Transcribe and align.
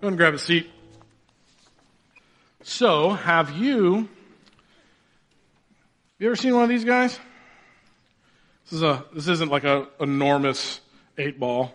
Go 0.00 0.06
and 0.06 0.16
grab 0.16 0.32
a 0.32 0.38
seat. 0.38 0.70
So, 2.62 3.10
have 3.10 3.50
you, 3.50 4.08
you 6.20 6.26
ever 6.28 6.36
seen 6.36 6.54
one 6.54 6.62
of 6.62 6.68
these 6.68 6.84
guys? 6.84 7.18
This 8.64 8.74
is 8.74 8.82
a, 8.84 9.04
this 9.12 9.26
isn't 9.26 9.50
like 9.50 9.64
a 9.64 9.88
enormous 9.98 10.80
eight 11.16 11.40
ball, 11.40 11.74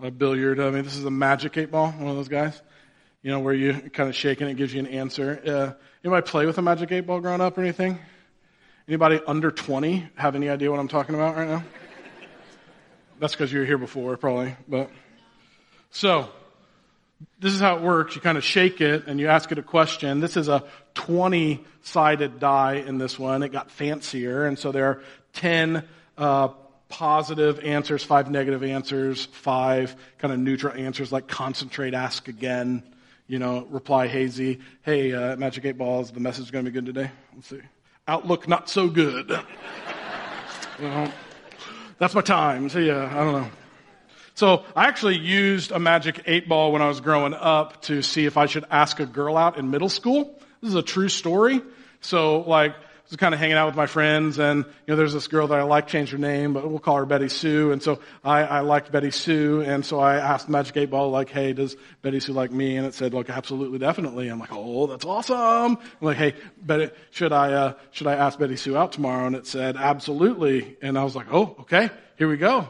a 0.00 0.10
billiard. 0.10 0.60
I 0.60 0.70
mean, 0.70 0.82
this 0.82 0.96
is 0.96 1.04
a 1.04 1.10
magic 1.10 1.58
eight 1.58 1.70
ball, 1.70 1.90
one 1.90 2.08
of 2.08 2.16
those 2.16 2.28
guys. 2.28 2.58
You 3.22 3.30
know, 3.30 3.40
where 3.40 3.52
you 3.52 3.74
kind 3.92 4.08
of 4.08 4.16
shake 4.16 4.40
and 4.40 4.48
it 4.48 4.56
gives 4.56 4.72
you 4.72 4.80
an 4.80 4.86
answer. 4.86 5.42
Uh, 5.44 5.84
anybody 6.02 6.26
play 6.26 6.46
with 6.46 6.56
a 6.56 6.62
magic 6.62 6.90
eight 6.90 7.06
ball 7.06 7.20
growing 7.20 7.42
up 7.42 7.58
or 7.58 7.60
anything? 7.60 7.98
Anybody 8.88 9.20
under 9.26 9.50
20 9.50 10.08
have 10.14 10.36
any 10.36 10.48
idea 10.48 10.70
what 10.70 10.80
I'm 10.80 10.88
talking 10.88 11.14
about 11.14 11.36
right 11.36 11.48
now? 11.48 11.64
That's 13.20 13.34
because 13.34 13.52
you 13.52 13.60
were 13.60 13.66
here 13.66 13.78
before, 13.78 14.16
probably. 14.16 14.56
But 14.66 14.90
so 15.90 16.30
this 17.40 17.52
is 17.52 17.60
how 17.60 17.76
it 17.76 17.82
works. 17.82 18.14
You 18.14 18.20
kind 18.20 18.38
of 18.38 18.44
shake 18.44 18.80
it 18.80 19.06
and 19.06 19.18
you 19.18 19.28
ask 19.28 19.50
it 19.52 19.58
a 19.58 19.62
question. 19.62 20.20
This 20.20 20.36
is 20.36 20.48
a 20.48 20.64
20 20.94 21.64
sided 21.82 22.38
die 22.38 22.74
in 22.74 22.98
this 22.98 23.18
one. 23.18 23.42
It 23.42 23.50
got 23.50 23.70
fancier. 23.70 24.44
And 24.46 24.58
so 24.58 24.72
there 24.72 24.86
are 24.86 25.02
10 25.34 25.84
uh, 26.18 26.48
positive 26.88 27.60
answers, 27.60 28.04
five 28.04 28.30
negative 28.30 28.62
answers, 28.62 29.26
five 29.26 29.96
kind 30.18 30.32
of 30.32 30.38
neutral 30.38 30.74
answers 30.74 31.10
like 31.10 31.26
concentrate, 31.26 31.94
ask 31.94 32.28
again, 32.28 32.82
you 33.26 33.38
know, 33.38 33.66
reply 33.70 34.08
hazy. 34.08 34.60
Hey, 34.82 35.12
uh, 35.12 35.36
Magic 35.36 35.64
8 35.64 35.78
Balls, 35.78 36.12
the 36.12 36.20
message 36.20 36.44
is 36.44 36.50
going 36.50 36.64
to 36.64 36.70
be 36.70 36.74
good 36.74 36.86
today. 36.86 37.10
Let's 37.34 37.48
see. 37.48 37.60
Outlook 38.06 38.46
not 38.46 38.68
so 38.68 38.88
good. 38.88 39.30
well, 40.80 41.12
that's 41.98 42.14
my 42.14 42.20
time. 42.20 42.68
So 42.68 42.78
yeah, 42.78 43.08
I 43.10 43.24
don't 43.24 43.32
know. 43.32 43.50
So 44.34 44.64
I 44.74 44.86
actually 44.86 45.18
used 45.18 45.72
a 45.72 45.78
magic 45.78 46.22
eight 46.26 46.48
ball 46.48 46.72
when 46.72 46.82
I 46.82 46.88
was 46.88 47.00
growing 47.00 47.34
up 47.34 47.82
to 47.82 48.02
see 48.02 48.26
if 48.26 48.36
I 48.36 48.46
should 48.46 48.64
ask 48.70 48.98
a 49.00 49.06
girl 49.06 49.36
out 49.36 49.58
in 49.58 49.70
middle 49.70 49.90
school. 49.90 50.38
This 50.60 50.70
is 50.70 50.76
a 50.76 50.82
true 50.82 51.08
story. 51.08 51.60
So 52.00 52.40
like, 52.40 52.72
I 52.72 53.12
was 53.12 53.16
kind 53.18 53.34
of 53.34 53.40
hanging 53.40 53.56
out 53.56 53.66
with 53.66 53.76
my 53.76 53.84
friends 53.84 54.38
and, 54.38 54.64
you 54.64 54.72
know, 54.86 54.96
there's 54.96 55.12
this 55.12 55.28
girl 55.28 55.48
that 55.48 55.58
I 55.58 55.64
like, 55.64 55.86
changed 55.86 56.12
her 56.12 56.18
name, 56.18 56.54
but 56.54 56.66
we'll 56.66 56.78
call 56.78 56.96
her 56.96 57.04
Betty 57.04 57.28
Sue. 57.28 57.70
And 57.70 57.82
so 57.82 58.00
I, 58.24 58.42
I 58.44 58.60
liked 58.60 58.90
Betty 58.90 59.10
Sue. 59.10 59.60
And 59.60 59.84
so 59.84 60.00
I 60.00 60.16
asked 60.16 60.48
Magic 60.48 60.74
Eight 60.78 60.90
Ball, 60.90 61.10
like, 61.10 61.28
hey, 61.28 61.52
does 61.52 61.76
Betty 62.00 62.20
Sue 62.20 62.32
like 62.32 62.50
me? 62.50 62.76
And 62.76 62.86
it 62.86 62.94
said, 62.94 63.12
like, 63.12 63.28
absolutely, 63.28 63.78
definitely. 63.78 64.28
I'm 64.28 64.38
like, 64.38 64.52
oh, 64.52 64.86
that's 64.86 65.04
awesome. 65.04 65.76
I'm 65.76 65.78
like, 66.00 66.16
hey, 66.16 66.34
Betty, 66.56 66.90
should 67.10 67.32
I, 67.34 67.52
uh, 67.52 67.74
should 67.90 68.06
I 68.06 68.14
ask 68.14 68.38
Betty 68.38 68.56
Sue 68.56 68.78
out 68.78 68.92
tomorrow? 68.92 69.26
And 69.26 69.36
it 69.36 69.46
said, 69.46 69.76
absolutely. 69.76 70.78
And 70.80 70.96
I 70.96 71.04
was 71.04 71.14
like, 71.14 71.26
oh, 71.30 71.56
okay, 71.60 71.90
here 72.16 72.28
we 72.28 72.38
go. 72.38 72.66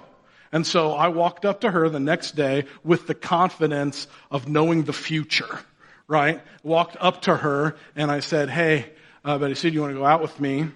And 0.53 0.67
so 0.67 0.93
I 0.93 1.09
walked 1.09 1.47
up 1.47 1.63
to 1.63 1.71
her 1.71 1.89
the 1.89 1.99
next 1.99 2.37
day 2.37 2.67
with 2.85 3.07
the 3.07 3.15
confidence 3.15 4.07
of 4.31 4.49
knowing 4.49 4.83
the 4.85 4.93
future, 4.93 5.59
right? 6.07 6.43
Walked 6.63 6.97
up 7.01 7.23
to 7.23 7.35
her 7.35 7.75
and 7.97 8.11
I 8.11 8.21
said, 8.21 8.51
hey, 8.51 8.91
uh, 9.25 9.39
Betty 9.39 9.55
Sue, 9.55 9.71
do 9.71 9.75
you 9.75 9.81
want 9.81 9.95
to 9.95 9.99
go 9.99 10.05
out 10.05 10.21
with 10.21 10.39
me? 10.39 10.69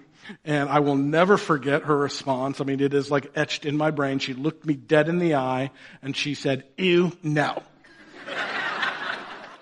And 0.43 0.67
I 0.67 0.79
will 0.79 0.95
never 0.95 1.37
forget 1.37 1.83
her 1.83 1.95
response. 1.95 2.59
I 2.59 2.63
mean, 2.65 2.81
it 2.81 2.93
is 2.93 3.11
like 3.11 3.31
etched 3.35 3.65
in 3.65 3.77
my 3.77 3.91
brain. 3.91 4.19
She 4.19 4.33
looked 4.33 4.65
me 4.65 4.73
dead 4.73 5.07
in 5.07 5.19
the 5.19 5.35
eye 5.35 5.71
and 6.01 6.17
she 6.17 6.33
said, 6.33 6.65
ew, 6.77 7.11
no. 7.21 7.61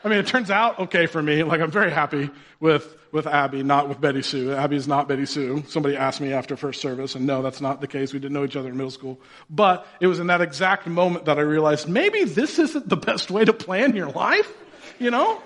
I 0.06 0.08
mean, 0.08 0.20
it 0.20 0.28
turns 0.28 0.52
out 0.52 0.78
okay 0.81 1.08
for 1.08 1.20
me. 1.20 1.42
Like, 1.42 1.61
I'm 1.61 1.72
very 1.72 1.89
happy 1.89 2.30
with, 2.59 2.95
with 3.11 3.25
Abby, 3.25 3.64
not 3.64 3.89
with 3.89 4.00
Betty 4.00 4.22
Sue. 4.22 4.53
Abby 4.53 4.75
is 4.75 4.88
not 4.88 5.08
Betty 5.08 5.25
Sue. 5.25 5.64
Somebody 5.67 5.98
asked 5.98 6.22
me 6.22 6.31
after 6.31 6.56
first 6.56 6.80
service, 6.80 7.16
and 7.16 7.25
no, 7.25 7.42
that's 7.42 7.59
not 7.59 7.81
the 7.81 7.88
case. 7.88 8.14
We 8.14 8.20
didn't 8.20 8.33
know 8.33 8.45
each 8.45 8.56
other 8.56 8.70
in 8.70 8.78
middle 8.78 8.92
school. 8.92 9.20
But 9.50 9.88
it 10.00 10.06
was 10.06 10.20
in 10.20 10.28
that 10.28 10.42
exact 10.42 10.86
moment 10.86 11.26
that 11.26 11.39
I 11.39 11.42
realized 11.42 11.89
maybe 11.89 12.23
this 12.23 12.59
isn't 12.59 12.88
the 12.88 12.95
best 12.95 13.31
way 13.31 13.45
to 13.45 13.52
plan 13.52 13.95
your 13.95 14.11
life, 14.11 14.53
you 15.00 15.09
know? 15.09 15.42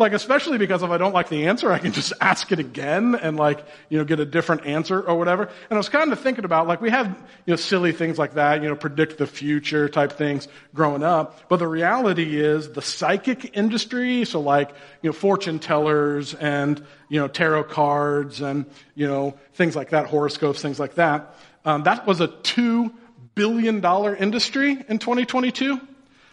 Like, 0.00 0.14
especially 0.14 0.56
because 0.56 0.82
if 0.82 0.88
I 0.88 0.96
don't 0.96 1.12
like 1.12 1.28
the 1.28 1.46
answer, 1.46 1.70
I 1.70 1.78
can 1.78 1.92
just 1.92 2.14
ask 2.22 2.50
it 2.52 2.58
again 2.58 3.14
and 3.14 3.36
like, 3.36 3.62
you 3.90 3.98
know, 3.98 4.04
get 4.04 4.18
a 4.18 4.24
different 4.24 4.64
answer 4.64 4.98
or 5.02 5.18
whatever. 5.18 5.42
And 5.42 5.72
I 5.72 5.76
was 5.76 5.90
kind 5.90 6.10
of 6.10 6.18
thinking 6.18 6.46
about, 6.46 6.66
like, 6.66 6.80
we 6.80 6.88
have, 6.88 7.06
you 7.44 7.52
know, 7.52 7.56
silly 7.56 7.92
things 7.92 8.18
like 8.18 8.32
that, 8.32 8.62
you 8.62 8.68
know, 8.70 8.74
predict 8.74 9.18
the 9.18 9.26
future 9.26 9.90
type 9.90 10.12
things 10.12 10.48
growing 10.74 11.02
up. 11.02 11.50
But 11.50 11.58
the 11.58 11.68
reality 11.68 12.40
is 12.40 12.72
the 12.72 12.80
psychic 12.80 13.54
industry, 13.54 14.24
so 14.24 14.40
like, 14.40 14.70
you 15.02 15.10
know, 15.10 15.12
fortune 15.12 15.58
tellers 15.58 16.32
and, 16.32 16.82
you 17.10 17.20
know, 17.20 17.28
tarot 17.28 17.64
cards 17.64 18.40
and, 18.40 18.64
you 18.94 19.06
know, 19.06 19.36
things 19.52 19.76
like 19.76 19.90
that, 19.90 20.06
horoscopes, 20.06 20.62
things 20.62 20.80
like 20.80 20.94
that. 20.94 21.34
Um, 21.66 21.82
that 21.82 22.06
was 22.06 22.22
a 22.22 22.28
two 22.28 22.90
billion 23.34 23.80
dollar 23.80 24.16
industry 24.16 24.82
in 24.88 24.98
2022. 24.98 25.78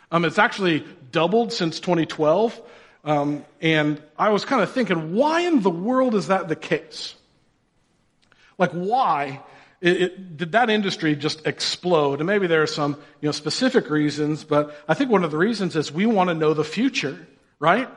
Um, 0.10 0.24
it's 0.24 0.40
actually 0.40 0.86
doubled 1.12 1.52
since 1.52 1.82
2012. 1.82 2.62
Um, 3.08 3.46
and 3.62 4.02
I 4.20 4.32
was 4.32 4.44
kind 4.44 4.62
of 4.62 4.70
thinking, 4.70 5.16
why 5.16 5.40
in 5.40 5.62
the 5.62 5.70
world 5.70 6.14
is 6.14 6.28
that 6.28 6.50
the 6.50 6.58
case? 6.58 7.16
Like, 8.58 8.72
why 8.72 9.42
it, 9.80 10.02
it, 10.02 10.38
did 10.38 10.52
that 10.52 10.70
industry 10.70 11.16
just 11.16 11.48
explode? 11.48 12.20
And 12.20 12.28
maybe 12.28 12.48
there 12.48 12.62
are 12.64 12.68
some 12.68 12.96
you 13.22 13.28
know, 13.28 13.32
specific 13.32 13.90
reasons, 13.90 14.44
but 14.44 14.76
I 14.90 14.94
think 14.94 15.10
one 15.10 15.24
of 15.24 15.32
the 15.32 15.38
reasons 15.38 15.78
is 15.78 15.90
we 15.90 16.06
want 16.06 16.30
to 16.30 16.34
know 16.34 16.54
the 16.54 16.66
future, 16.66 17.18
right? 17.60 17.88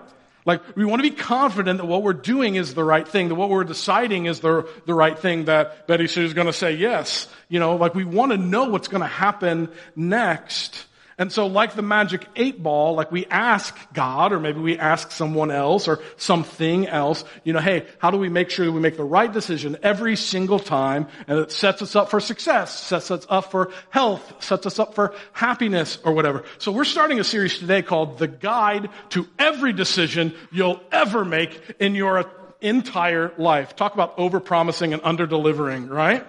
Like, 0.47 0.77
we 0.77 0.85
want 0.85 1.03
to 1.03 1.11
be 1.11 1.17
confident 1.17 1.79
that 1.79 1.87
what 1.87 2.05
we're 2.05 2.13
doing 2.13 2.55
is 2.55 2.75
the 2.75 2.85
right 2.85 3.07
thing, 3.07 3.31
that 3.31 3.35
what 3.35 3.51
we're 3.51 3.65
deciding 3.65 4.27
is 4.27 4.39
the, 4.39 4.69
the 4.87 4.95
right 4.95 5.19
thing, 5.19 5.47
that 5.47 5.89
Betty 5.89 6.07
Sue 6.07 6.25
is 6.25 6.35
going 6.35 6.47
to 6.47 6.53
say 6.53 6.77
yes. 6.77 7.27
You 7.49 7.59
know, 7.59 7.75
like 7.75 7.97
we 7.97 8.05
want 8.05 8.31
to 8.31 8.39
know 8.39 8.69
what's 8.69 8.87
going 8.87 9.03
to 9.03 9.09
happen 9.09 9.71
next. 9.97 10.87
And 11.21 11.31
so 11.31 11.47
like 11.47 11.75
the 11.75 11.83
magic 11.83 12.27
eight 12.35 12.63
ball, 12.63 12.95
like 12.95 13.13
we 13.13 13.27
ask 13.27 13.77
God, 13.93 14.33
or 14.33 14.41
maybe 14.41 14.59
we 14.59 14.79
ask 14.79 15.11
someone 15.11 15.51
else 15.51 15.87
or 15.87 16.01
something 16.17 16.89
else, 16.89 17.25
you 17.45 17.53
know, 17.53 17.61
hey, 17.61 17.87
how 17.99 18.11
do 18.11 18.17
we 18.17 18.31
make 18.31 18.49
sure 18.49 18.65
that 18.65 18.73
we 18.73 18.81
make 18.81 18.97
the 18.97 19.05
right 19.05 19.31
decision 19.31 19.77
every 19.83 20.17
single 20.17 20.59
time 20.59 21.09
and 21.29 21.39
it 21.39 21.53
sets 21.53 21.83
us 21.83 21.95
up 21.95 22.09
for 22.09 22.21
success, 22.21 22.75
sets 22.75 23.11
us 23.11 23.27
up 23.29 23.51
for 23.51 23.71
health, 23.91 24.43
sets 24.43 24.65
us 24.65 24.79
up 24.79 24.95
for 24.95 25.15
happiness 25.33 25.99
or 26.05 26.15
whatever. 26.15 26.43
So 26.57 26.73
we're 26.73 26.85
starting 26.85 27.21
a 27.21 27.25
series 27.25 27.59
today 27.59 27.83
called 27.83 28.17
The 28.17 28.27
Guide 28.27 28.89
to 29.11 29.29
Every 29.39 29.75
Decision 29.75 30.35
You'll 30.51 30.81
Ever 30.91 31.27
Make 31.27 31.61
in 31.79 31.95
Your 31.95 32.33
Entire 32.63 33.35
Life. 33.37 33.77
Talk 33.77 33.93
about 33.93 34.17
overpromising 34.17 34.95
and 34.95 35.03
underdelivering, 35.03 35.91
right? 35.91 36.27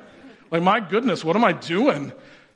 Like, 0.52 0.64
my 0.64 0.82
goodness, 0.82 1.24
what 1.24 1.38
am 1.38 1.46
I 1.46 1.54
doing? 1.54 2.12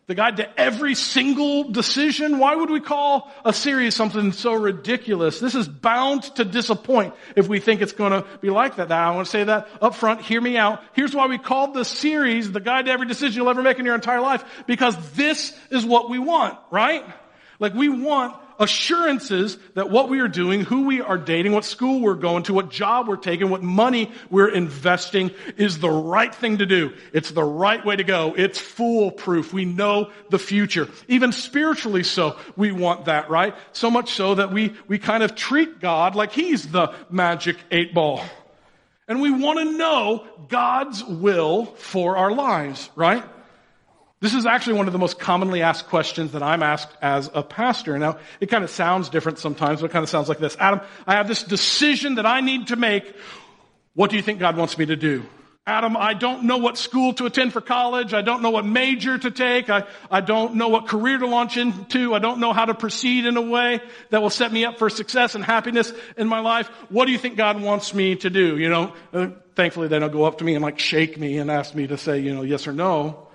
The 0.07 0.16
guide 0.16 0.38
to 0.38 0.59
every 0.59 0.93
single 0.93 1.63
decision. 1.63 2.38
Why 2.38 2.55
would 2.55 2.69
we 2.69 2.79
call 2.79 3.31
a 3.43 3.51
series 3.51 3.95
something 3.95 4.33
so 4.33 4.53
ridiculous? 4.53 5.39
This 5.39 5.55
is 5.55 5.67
bound 5.67 6.23
to 6.35 6.45
disappoint 6.45 7.16
if 7.35 7.47
we 7.47 7.59
think 7.59 7.81
it's 7.81 7.91
going 7.91 8.11
to 8.11 8.27
be 8.39 8.51
like 8.51 8.75
that. 8.75 8.89
Now, 8.89 9.11
I 9.11 9.16
want 9.16 9.25
to 9.25 9.31
say 9.31 9.43
that 9.45 9.67
up 9.81 9.95
front. 9.95 10.21
Hear 10.21 10.39
me 10.39 10.57
out. 10.57 10.83
Here's 10.93 11.16
why 11.16 11.25
we 11.25 11.39
called 11.39 11.73
this 11.73 11.88
series 11.88 12.51
the 12.51 12.59
guide 12.59 12.85
to 12.85 12.91
every 12.91 13.07
decision 13.07 13.38
you'll 13.38 13.49
ever 13.49 13.63
make 13.63 13.79
in 13.79 13.85
your 13.85 13.95
entire 13.95 14.21
life. 14.21 14.43
Because 14.67 14.95
this 15.13 15.57
is 15.71 15.83
what 15.83 16.09
we 16.09 16.19
want, 16.19 16.57
right? 16.69 17.03
Like 17.59 17.73
we 17.73 17.89
want 17.89 18.35
assurances 18.59 19.57
that 19.73 19.89
what 19.89 20.09
we 20.09 20.19
are 20.19 20.27
doing, 20.27 20.61
who 20.61 20.85
we 20.85 21.01
are 21.01 21.17
dating, 21.17 21.51
what 21.51 21.66
school 21.66 22.01
we're 22.01 22.16
going 22.16 22.43
to, 22.43 22.53
what 22.53 22.69
job 22.69 23.07
we're 23.07 23.16
taking, 23.16 23.49
what 23.49 23.63
money 23.63 24.11
we're 24.29 24.49
investing 24.49 25.31
is 25.57 25.79
the 25.79 25.89
right 25.89 26.33
thing 26.33 26.57
to 26.59 26.66
do. 26.66 26.93
It's 27.13 27.31
the 27.31 27.43
right 27.43 27.83
way 27.85 27.95
to 27.95 28.03
go. 28.03 28.33
It's 28.35 28.59
foolproof. 28.59 29.53
We 29.53 29.66
know 29.66 30.11
the 30.29 30.39
future. 30.39 30.88
Even 31.07 31.31
spiritually 31.31 32.03
so, 32.03 32.38
we 32.55 32.71
want 32.71 33.05
that, 33.05 33.29
right? 33.29 33.55
So 33.73 33.91
much 33.91 34.11
so 34.13 34.35
that 34.35 34.51
we, 34.51 34.73
we 34.87 34.99
kind 34.99 35.23
of 35.23 35.35
treat 35.35 35.79
God 35.79 36.16
like 36.16 36.31
He's 36.31 36.67
the 36.67 36.93
magic 37.09 37.57
eight 37.72 37.93
ball. 37.93 38.23
And 39.07 39.22
we 39.22 39.31
want 39.31 39.59
to 39.59 39.77
know 39.77 40.27
God's 40.47 41.03
will 41.03 41.66
for 41.66 42.17
our 42.17 42.31
lives, 42.31 42.89
right? 42.95 43.23
This 44.25 44.33
is 44.33 44.47
actually 44.47 44.77
one 44.77 44.87
of 44.87 44.91
the 44.91 44.97
most 44.97 45.19
commonly 45.19 45.61
asked 45.61 45.85
questions 45.85 46.31
that 46.31 46.41
I'm 46.41 46.63
asked 46.63 46.89
as 46.99 47.29
a 47.35 47.43
pastor. 47.43 47.95
Now, 47.99 48.17
it 48.39 48.47
kind 48.47 48.63
of 48.63 48.71
sounds 48.71 49.09
different 49.09 49.37
sometimes, 49.37 49.81
but 49.81 49.91
it 49.91 49.93
kind 49.93 50.01
of 50.01 50.09
sounds 50.09 50.27
like 50.27 50.39
this. 50.39 50.57
Adam, 50.59 50.81
I 51.05 51.13
have 51.13 51.27
this 51.27 51.43
decision 51.43 52.16
that 52.16 52.25
I 52.25 52.41
need 52.41 52.69
to 52.69 52.75
make. 52.75 53.03
What 53.93 54.09
do 54.09 54.16
you 54.16 54.23
think 54.23 54.39
God 54.39 54.57
wants 54.57 54.79
me 54.79 54.87
to 54.87 54.95
do? 54.95 55.27
Adam, 55.67 55.95
I 55.95 56.16
don't 56.16 56.45
know 56.45 56.57
what 56.57 56.75
school 56.75 57.13
to 57.13 57.27
attend 57.27 57.53
for 57.53 57.61
college. 57.61 58.16
I 58.16 58.23
don't 58.23 58.41
know 58.41 58.49
what 58.49 58.66
major 58.66 59.16
to 59.16 59.29
take. 59.29 59.69
I, 59.69 59.83
I 60.09 60.22
don't 60.22 60.55
know 60.55 60.69
what 60.69 60.87
career 60.87 61.19
to 61.19 61.28
launch 61.28 61.55
into. 61.55 62.16
I 62.16 62.17
don't 62.17 62.39
know 62.39 62.51
how 62.51 62.66
to 62.66 62.73
proceed 62.73 63.28
in 63.28 63.37
a 63.37 63.43
way 63.43 63.79
that 64.09 64.23
will 64.23 64.31
set 64.31 64.51
me 64.51 64.66
up 64.66 64.79
for 64.79 64.89
success 64.89 65.35
and 65.35 65.43
happiness 65.43 65.93
in 66.17 66.28
my 66.28 66.39
life. 66.39 66.66
What 66.89 67.05
do 67.05 67.11
you 67.11 67.19
think 67.19 67.37
God 67.37 67.61
wants 67.61 67.93
me 67.93 68.16
to 68.16 68.31
do? 68.31 68.57
You 68.57 68.69
know, 68.69 68.93
uh, 69.13 69.28
thankfully 69.55 69.87
they 69.87 69.99
don't 69.99 70.11
go 70.11 70.23
up 70.23 70.39
to 70.39 70.43
me 70.43 70.55
and 70.55 70.63
like 70.63 70.79
shake 70.79 71.16
me 71.16 71.37
and 71.37 71.51
ask 71.51 71.75
me 71.75 71.85
to 71.85 71.97
say, 71.99 72.17
you 72.17 72.33
know, 72.33 72.41
yes 72.41 72.67
or 72.67 72.73
no. 72.73 73.28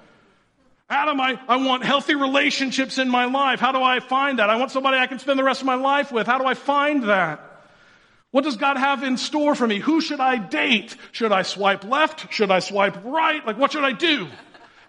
Adam, 0.90 1.20
I, 1.20 1.38
I 1.48 1.56
want 1.56 1.84
healthy 1.84 2.16
relationships 2.16 2.98
in 2.98 3.08
my 3.08 3.26
life. 3.26 3.60
How 3.60 3.70
do 3.70 3.81
I 3.81 4.00
find 4.00 4.40
that? 4.40 4.50
I 4.50 4.56
want 4.56 4.72
somebody 4.72 4.98
I 4.98 5.06
can 5.06 5.20
spend 5.20 5.38
the 5.38 5.44
rest 5.44 5.60
of 5.60 5.66
my 5.66 5.76
life 5.76 6.10
with. 6.10 6.26
How 6.26 6.38
do 6.38 6.44
I 6.44 6.54
find 6.54 7.04
that? 7.04 7.46
What 8.32 8.42
does 8.42 8.56
God 8.56 8.76
have 8.76 9.04
in 9.04 9.16
store 9.16 9.54
for 9.54 9.66
me? 9.66 9.78
Who 9.78 10.00
should 10.00 10.19
I 10.19 10.37
date? 10.37 10.96
Should 11.12 11.31
I 11.31 11.42
swipe 11.42 11.84
left? 11.84 12.32
Should 12.32 12.50
I 12.50 12.58
swipe 12.58 13.04
right? 13.04 13.44
Like, 13.46 13.56
what 13.56 13.70
should 13.70 13.84
I 13.84 13.92
do? 13.92 14.26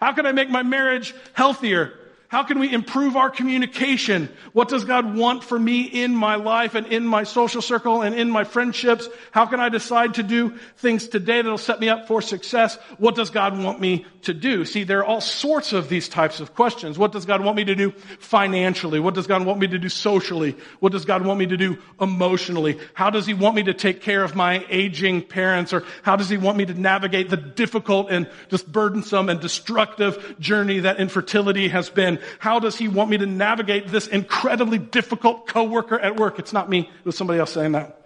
How 0.00 0.12
can 0.12 0.26
I 0.26 0.32
make 0.32 0.50
my 0.50 0.64
marriage 0.64 1.14
healthier? 1.34 1.92
How 2.32 2.42
can 2.44 2.60
we 2.60 2.72
improve 2.72 3.14
our 3.14 3.28
communication? 3.28 4.30
What 4.54 4.70
does 4.70 4.86
God 4.86 5.14
want 5.14 5.44
for 5.44 5.58
me 5.58 5.82
in 5.82 6.16
my 6.16 6.36
life 6.36 6.74
and 6.74 6.86
in 6.86 7.06
my 7.06 7.24
social 7.24 7.60
circle 7.60 8.00
and 8.00 8.14
in 8.14 8.30
my 8.30 8.44
friendships? 8.44 9.06
How 9.32 9.44
can 9.44 9.60
I 9.60 9.68
decide 9.68 10.14
to 10.14 10.22
do 10.22 10.56
things 10.78 11.08
today 11.08 11.42
that'll 11.42 11.58
set 11.58 11.78
me 11.78 11.90
up 11.90 12.08
for 12.08 12.22
success? 12.22 12.76
What 12.96 13.16
does 13.16 13.28
God 13.28 13.62
want 13.62 13.82
me 13.82 14.06
to 14.22 14.32
do? 14.32 14.64
See, 14.64 14.84
there 14.84 15.00
are 15.00 15.04
all 15.04 15.20
sorts 15.20 15.74
of 15.74 15.90
these 15.90 16.08
types 16.08 16.40
of 16.40 16.54
questions. 16.54 16.98
What 16.98 17.12
does 17.12 17.26
God 17.26 17.44
want 17.44 17.54
me 17.54 17.64
to 17.64 17.74
do 17.74 17.90
financially? 18.18 18.98
What 18.98 19.12
does 19.12 19.26
God 19.26 19.44
want 19.44 19.60
me 19.60 19.66
to 19.66 19.78
do 19.78 19.90
socially? 19.90 20.56
What 20.80 20.92
does 20.92 21.04
God 21.04 21.26
want 21.26 21.38
me 21.38 21.46
to 21.48 21.58
do 21.58 21.76
emotionally? 22.00 22.78
How 22.94 23.10
does 23.10 23.26
He 23.26 23.34
want 23.34 23.56
me 23.56 23.64
to 23.64 23.74
take 23.74 24.00
care 24.00 24.24
of 24.24 24.34
my 24.34 24.64
aging 24.70 25.20
parents? 25.20 25.74
Or 25.74 25.84
how 26.02 26.16
does 26.16 26.30
He 26.30 26.38
want 26.38 26.56
me 26.56 26.64
to 26.64 26.72
navigate 26.72 27.28
the 27.28 27.36
difficult 27.36 28.10
and 28.10 28.26
just 28.48 28.72
burdensome 28.72 29.28
and 29.28 29.38
destructive 29.38 30.36
journey 30.40 30.80
that 30.80 30.98
infertility 30.98 31.68
has 31.68 31.90
been? 31.90 32.21
How 32.38 32.58
does 32.58 32.76
he 32.76 32.88
want 32.88 33.10
me 33.10 33.18
to 33.18 33.26
navigate 33.26 33.88
this 33.88 34.06
incredibly 34.06 34.78
difficult 34.78 35.46
coworker 35.46 35.98
at 35.98 36.16
work? 36.16 36.38
It's 36.38 36.52
not 36.52 36.68
me. 36.68 36.80
It 36.80 37.04
was 37.04 37.16
somebody 37.16 37.38
else 37.38 37.52
saying 37.52 37.72
that. 37.72 38.02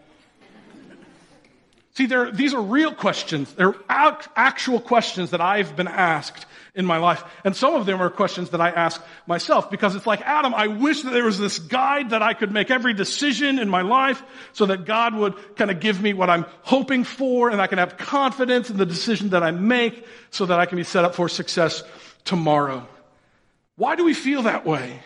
See, 1.96 2.06
these 2.06 2.52
are 2.52 2.60
real 2.60 2.92
questions. 2.92 3.54
They're 3.54 3.74
actual 3.88 4.80
questions 4.80 5.30
that 5.30 5.40
I've 5.40 5.76
been 5.76 5.88
asked 5.88 6.44
in 6.74 6.84
my 6.84 6.98
life. 6.98 7.24
And 7.42 7.56
some 7.56 7.74
of 7.74 7.86
them 7.86 8.02
are 8.02 8.10
questions 8.10 8.50
that 8.50 8.60
I 8.60 8.68
ask 8.68 9.02
myself 9.26 9.70
because 9.70 9.94
it's 9.94 10.06
like, 10.06 10.20
Adam, 10.20 10.54
I 10.54 10.66
wish 10.66 11.00
that 11.02 11.12
there 11.12 11.24
was 11.24 11.38
this 11.38 11.58
guide 11.58 12.10
that 12.10 12.22
I 12.22 12.34
could 12.34 12.52
make 12.52 12.70
every 12.70 12.92
decision 12.92 13.58
in 13.58 13.70
my 13.70 13.80
life 13.80 14.22
so 14.52 14.66
that 14.66 14.84
God 14.84 15.14
would 15.14 15.56
kind 15.56 15.70
of 15.70 15.80
give 15.80 16.02
me 16.02 16.12
what 16.12 16.28
I'm 16.28 16.44
hoping 16.60 17.02
for 17.02 17.48
and 17.48 17.62
I 17.62 17.66
can 17.66 17.78
have 17.78 17.96
confidence 17.96 18.68
in 18.68 18.76
the 18.76 18.84
decision 18.84 19.30
that 19.30 19.42
I 19.42 19.52
make 19.52 20.06
so 20.30 20.44
that 20.44 20.60
I 20.60 20.66
can 20.66 20.76
be 20.76 20.84
set 20.84 21.06
up 21.06 21.14
for 21.14 21.30
success 21.30 21.82
tomorrow. 22.26 22.86
Why 23.76 23.96
do 23.96 24.04
we 24.04 24.14
feel 24.14 24.42
that 24.42 24.64
way? 24.64 25.00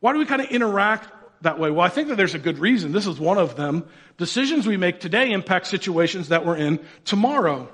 Why 0.00 0.12
do 0.12 0.18
we 0.18 0.26
kind 0.26 0.40
of 0.40 0.48
interact 0.48 1.08
that 1.42 1.58
way? 1.58 1.70
Well, 1.70 1.84
I 1.84 1.88
think 1.88 2.08
that 2.08 2.16
there's 2.16 2.34
a 2.34 2.38
good 2.38 2.58
reason. 2.58 2.92
This 2.92 3.06
is 3.06 3.18
one 3.18 3.38
of 3.38 3.56
them. 3.56 3.88
Decisions 4.16 4.66
we 4.66 4.76
make 4.76 5.00
today 5.00 5.32
impact 5.32 5.66
situations 5.66 6.28
that 6.28 6.46
we're 6.46 6.56
in 6.56 6.80
tomorrow. 7.04 7.68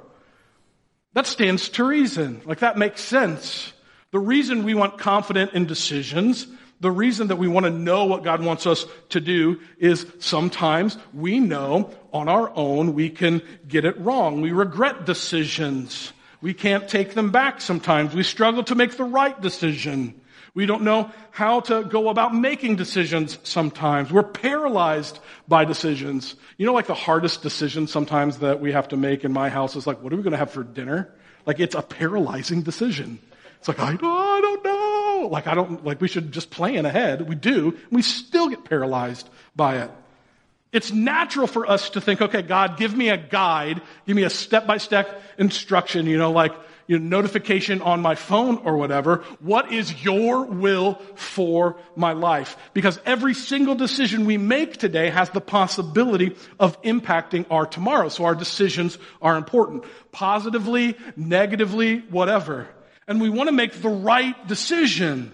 That 1.12 1.26
stands 1.26 1.68
to 1.70 1.84
reason. 1.84 2.42
Like 2.44 2.60
that 2.60 2.78
makes 2.78 3.00
sense. 3.00 3.72
The 4.10 4.18
reason 4.18 4.64
we 4.64 4.74
want 4.74 4.98
confident 4.98 5.52
in 5.52 5.66
decisions, 5.66 6.46
the 6.80 6.90
reason 6.90 7.28
that 7.28 7.36
we 7.36 7.48
want 7.48 7.64
to 7.64 7.70
know 7.70 8.04
what 8.04 8.22
God 8.22 8.42
wants 8.42 8.66
us 8.66 8.86
to 9.10 9.20
do 9.20 9.60
is 9.78 10.06
sometimes 10.18 10.96
we 11.12 11.40
know 11.40 11.90
on 12.12 12.28
our 12.28 12.50
own 12.54 12.94
we 12.94 13.10
can 13.10 13.42
get 13.66 13.84
it 13.84 13.98
wrong. 13.98 14.40
We 14.40 14.52
regret 14.52 15.06
decisions. 15.06 16.12
We 16.46 16.54
can't 16.54 16.88
take 16.88 17.14
them 17.14 17.32
back 17.32 17.60
sometimes. 17.60 18.14
We 18.14 18.22
struggle 18.22 18.62
to 18.62 18.76
make 18.76 18.96
the 18.96 19.02
right 19.02 19.38
decision. 19.40 20.14
We 20.54 20.64
don't 20.64 20.82
know 20.82 21.10
how 21.32 21.58
to 21.62 21.82
go 21.82 22.08
about 22.08 22.36
making 22.36 22.76
decisions 22.76 23.36
sometimes. 23.42 24.12
We're 24.12 24.22
paralyzed 24.22 25.18
by 25.48 25.64
decisions. 25.64 26.36
You 26.56 26.66
know, 26.66 26.72
like 26.72 26.86
the 26.86 26.94
hardest 26.94 27.42
decision 27.42 27.88
sometimes 27.88 28.38
that 28.38 28.60
we 28.60 28.70
have 28.70 28.86
to 28.90 28.96
make 28.96 29.24
in 29.24 29.32
my 29.32 29.48
house 29.48 29.74
is 29.74 29.88
like, 29.88 30.00
what 30.04 30.12
are 30.12 30.16
we 30.16 30.22
going 30.22 30.34
to 30.34 30.38
have 30.38 30.52
for 30.52 30.62
dinner? 30.62 31.12
Like, 31.46 31.58
it's 31.58 31.74
a 31.74 31.82
paralyzing 31.82 32.62
decision. 32.62 33.18
It's 33.58 33.66
like, 33.66 33.80
I, 33.80 33.98
oh, 34.00 34.36
I 34.36 34.40
don't 34.40 34.64
know. 34.64 35.28
Like, 35.28 35.48
I 35.48 35.54
don't, 35.56 35.84
like, 35.84 36.00
we 36.00 36.06
should 36.06 36.30
just 36.30 36.50
plan 36.50 36.86
ahead. 36.86 37.28
We 37.28 37.34
do. 37.34 37.76
We 37.90 38.02
still 38.02 38.48
get 38.50 38.64
paralyzed 38.64 39.28
by 39.56 39.78
it. 39.78 39.90
It's 40.76 40.92
natural 40.92 41.46
for 41.46 41.66
us 41.66 41.88
to 41.90 42.02
think, 42.02 42.20
okay, 42.20 42.42
God, 42.42 42.76
give 42.76 42.94
me 42.94 43.08
a 43.08 43.16
guide, 43.16 43.80
give 44.06 44.14
me 44.14 44.24
a 44.24 44.30
step 44.30 44.66
by 44.66 44.76
step 44.76 45.22
instruction, 45.38 46.04
you 46.04 46.18
know, 46.18 46.32
like 46.32 46.52
you 46.86 46.98
know, 46.98 47.16
notification 47.16 47.80
on 47.80 48.02
my 48.02 48.14
phone 48.14 48.58
or 48.58 48.76
whatever. 48.76 49.24
What 49.40 49.72
is 49.72 50.04
your 50.04 50.44
will 50.44 50.96
for 51.14 51.76
my 51.96 52.12
life? 52.12 52.58
Because 52.74 53.00
every 53.06 53.32
single 53.32 53.74
decision 53.74 54.26
we 54.26 54.36
make 54.36 54.76
today 54.76 55.08
has 55.08 55.30
the 55.30 55.40
possibility 55.40 56.36
of 56.60 56.80
impacting 56.82 57.46
our 57.50 57.64
tomorrow. 57.64 58.10
So 58.10 58.26
our 58.26 58.34
decisions 58.34 58.98
are 59.22 59.38
important. 59.38 59.84
Positively, 60.12 60.94
negatively, 61.16 62.00
whatever. 62.10 62.68
And 63.08 63.18
we 63.18 63.30
want 63.30 63.48
to 63.48 63.52
make 63.52 63.80
the 63.80 63.88
right 63.88 64.46
decision. 64.46 65.32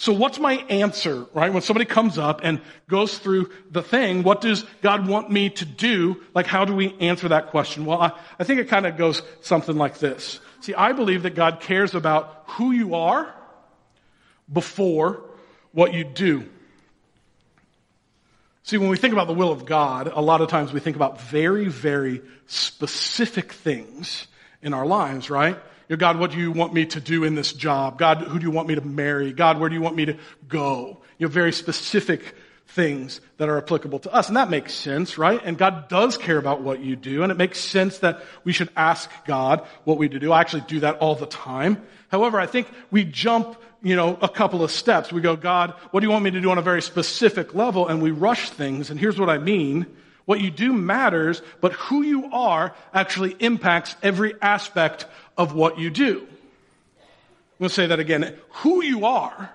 So 0.00 0.14
what's 0.14 0.38
my 0.38 0.54
answer, 0.70 1.26
right? 1.34 1.52
When 1.52 1.60
somebody 1.60 1.84
comes 1.84 2.16
up 2.16 2.40
and 2.42 2.62
goes 2.88 3.18
through 3.18 3.50
the 3.70 3.82
thing, 3.82 4.22
what 4.22 4.40
does 4.40 4.64
God 4.80 5.06
want 5.06 5.30
me 5.30 5.50
to 5.50 5.66
do? 5.66 6.22
Like, 6.34 6.46
how 6.46 6.64
do 6.64 6.74
we 6.74 6.96
answer 7.00 7.28
that 7.28 7.48
question? 7.48 7.84
Well, 7.84 8.00
I, 8.00 8.12
I 8.38 8.44
think 8.44 8.60
it 8.60 8.68
kind 8.68 8.86
of 8.86 8.96
goes 8.96 9.20
something 9.42 9.76
like 9.76 9.98
this. 9.98 10.40
See, 10.60 10.72
I 10.72 10.92
believe 10.92 11.24
that 11.24 11.34
God 11.34 11.60
cares 11.60 11.94
about 11.94 12.44
who 12.46 12.72
you 12.72 12.94
are 12.94 13.30
before 14.50 15.22
what 15.72 15.92
you 15.92 16.04
do. 16.04 16.48
See, 18.62 18.78
when 18.78 18.88
we 18.88 18.96
think 18.96 19.12
about 19.12 19.26
the 19.26 19.34
will 19.34 19.52
of 19.52 19.66
God, 19.66 20.10
a 20.10 20.22
lot 20.22 20.40
of 20.40 20.48
times 20.48 20.72
we 20.72 20.80
think 20.80 20.96
about 20.96 21.20
very, 21.20 21.68
very 21.68 22.22
specific 22.46 23.52
things 23.52 24.28
in 24.62 24.72
our 24.72 24.86
lives, 24.86 25.28
right? 25.28 25.58
Know, 25.90 25.96
God, 25.96 26.18
what 26.18 26.30
do 26.30 26.38
you 26.38 26.52
want 26.52 26.72
me 26.72 26.86
to 26.86 27.00
do 27.00 27.24
in 27.24 27.34
this 27.34 27.52
job? 27.52 27.98
God, 27.98 28.18
who 28.18 28.38
do 28.38 28.44
you 28.44 28.50
want 28.50 28.68
me 28.68 28.76
to 28.76 28.80
marry? 28.80 29.32
God, 29.32 29.58
where 29.58 29.68
do 29.68 29.74
you 29.74 29.82
want 29.82 29.96
me 29.96 30.06
to 30.06 30.16
go? 30.48 31.00
You 31.18 31.26
know, 31.26 31.32
very 31.32 31.52
specific 31.52 32.34
things 32.68 33.20
that 33.38 33.48
are 33.48 33.58
applicable 33.58 33.98
to 34.00 34.12
us. 34.12 34.28
And 34.28 34.36
that 34.36 34.48
makes 34.48 34.72
sense, 34.72 35.18
right? 35.18 35.40
And 35.44 35.58
God 35.58 35.88
does 35.88 36.16
care 36.16 36.38
about 36.38 36.62
what 36.62 36.80
you 36.80 36.96
do. 36.96 37.22
And 37.22 37.32
it 37.32 37.38
makes 37.38 37.58
sense 37.58 37.98
that 37.98 38.22
we 38.44 38.52
should 38.52 38.70
ask 38.76 39.10
God 39.26 39.66
what 39.84 39.98
we 39.98 40.08
do. 40.08 40.32
I 40.32 40.40
actually 40.40 40.62
do 40.62 40.80
that 40.80 40.98
all 40.98 41.14
the 41.14 41.26
time. 41.26 41.82
However, 42.08 42.38
I 42.38 42.46
think 42.46 42.68
we 42.90 43.04
jump, 43.04 43.56
you 43.82 43.96
know, 43.96 44.16
a 44.22 44.28
couple 44.28 44.62
of 44.62 44.70
steps. 44.70 45.12
We 45.12 45.20
go, 45.20 45.34
God, 45.36 45.74
what 45.90 46.00
do 46.00 46.06
you 46.06 46.12
want 46.12 46.24
me 46.24 46.30
to 46.30 46.40
do 46.40 46.50
on 46.50 46.58
a 46.58 46.62
very 46.62 46.82
specific 46.82 47.54
level? 47.54 47.88
And 47.88 48.00
we 48.00 48.12
rush 48.12 48.50
things. 48.50 48.90
And 48.90 49.00
here's 49.00 49.18
what 49.18 49.28
I 49.28 49.38
mean. 49.38 49.86
What 50.30 50.40
you 50.40 50.52
do 50.52 50.72
matters, 50.72 51.42
but 51.60 51.72
who 51.72 52.02
you 52.02 52.30
are 52.30 52.72
actually 52.94 53.34
impacts 53.40 53.96
every 54.00 54.40
aspect 54.40 55.06
of 55.36 55.56
what 55.56 55.80
you 55.80 55.90
do. 55.90 56.18
I'm 56.20 57.58
going 57.58 57.68
to 57.68 57.74
say 57.74 57.88
that 57.88 57.98
again. 57.98 58.36
Who 58.62 58.80
you 58.80 59.06
are 59.06 59.52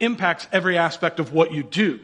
impacts 0.00 0.48
every 0.50 0.76
aspect 0.76 1.20
of 1.20 1.32
what 1.32 1.52
you 1.52 1.62
do. 1.62 2.00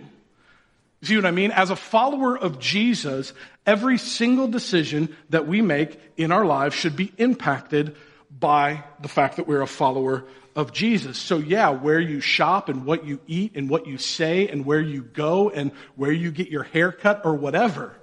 See 1.02 1.16
what 1.16 1.26
I 1.26 1.32
mean? 1.32 1.50
As 1.50 1.70
a 1.70 1.74
follower 1.74 2.38
of 2.38 2.60
Jesus, 2.60 3.32
every 3.66 3.98
single 3.98 4.46
decision 4.46 5.16
that 5.30 5.48
we 5.48 5.60
make 5.60 5.98
in 6.16 6.30
our 6.30 6.44
lives 6.44 6.76
should 6.76 6.94
be 6.94 7.12
impacted 7.18 7.96
by 8.38 8.84
the 9.00 9.08
fact 9.08 9.36
that 9.36 9.46
we're 9.46 9.62
a 9.62 9.66
follower 9.66 10.24
of 10.54 10.72
Jesus. 10.72 11.18
So 11.18 11.38
yeah, 11.38 11.70
where 11.70 12.00
you 12.00 12.20
shop 12.20 12.68
and 12.68 12.84
what 12.84 13.04
you 13.06 13.20
eat 13.26 13.52
and 13.56 13.68
what 13.68 13.86
you 13.86 13.98
say 13.98 14.48
and 14.48 14.64
where 14.64 14.80
you 14.80 15.02
go 15.02 15.50
and 15.50 15.72
where 15.96 16.12
you 16.12 16.30
get 16.30 16.48
your 16.48 16.62
haircut 16.62 17.22
or 17.24 17.34
whatever. 17.34 17.94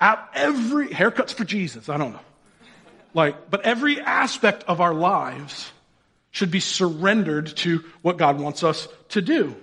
At 0.00 0.28
every 0.34 0.88
haircuts 0.88 1.32
for 1.32 1.44
Jesus. 1.44 1.88
I 1.88 1.96
don't 1.96 2.12
know. 2.12 2.20
Like, 3.14 3.50
but 3.50 3.62
every 3.62 4.00
aspect 4.00 4.64
of 4.66 4.80
our 4.80 4.94
lives 4.94 5.70
should 6.30 6.50
be 6.50 6.60
surrendered 6.60 7.46
to 7.58 7.84
what 8.00 8.16
God 8.16 8.40
wants 8.40 8.64
us 8.64 8.88
to 9.10 9.20
do. 9.20 9.54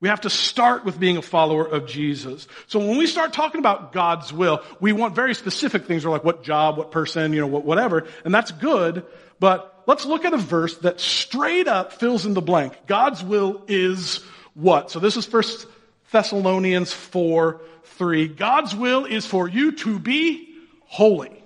We 0.00 0.08
have 0.08 0.22
to 0.22 0.30
start 0.30 0.84
with 0.84 0.98
being 0.98 1.18
a 1.18 1.22
follower 1.22 1.64
of 1.66 1.86
Jesus. 1.86 2.48
So 2.68 2.78
when 2.78 2.96
we 2.96 3.06
start 3.06 3.34
talking 3.34 3.58
about 3.58 3.92
God's 3.92 4.32
will, 4.32 4.62
we 4.80 4.92
want 4.92 5.14
very 5.14 5.34
specific 5.34 5.84
things. 5.84 6.04
We're 6.04 6.10
like, 6.10 6.24
what 6.24 6.42
job, 6.42 6.78
what 6.78 6.90
person, 6.90 7.34
you 7.34 7.40
know, 7.40 7.46
whatever. 7.46 8.06
And 8.24 8.34
that's 8.34 8.50
good. 8.50 9.04
But 9.40 9.82
let's 9.86 10.06
look 10.06 10.24
at 10.24 10.32
a 10.32 10.38
verse 10.38 10.78
that 10.78 11.00
straight 11.00 11.68
up 11.68 11.92
fills 11.92 12.24
in 12.24 12.32
the 12.32 12.40
blank. 12.40 12.74
God's 12.86 13.22
will 13.22 13.62
is 13.68 14.24
what? 14.54 14.90
So 14.90 15.00
this 15.00 15.18
is 15.18 15.26
First 15.26 15.66
Thessalonians 16.12 16.92
4, 16.92 17.60
3. 17.84 18.28
God's 18.28 18.74
will 18.74 19.04
is 19.04 19.26
for 19.26 19.48
you 19.48 19.72
to 19.72 19.98
be 19.98 20.48
holy. 20.86 21.44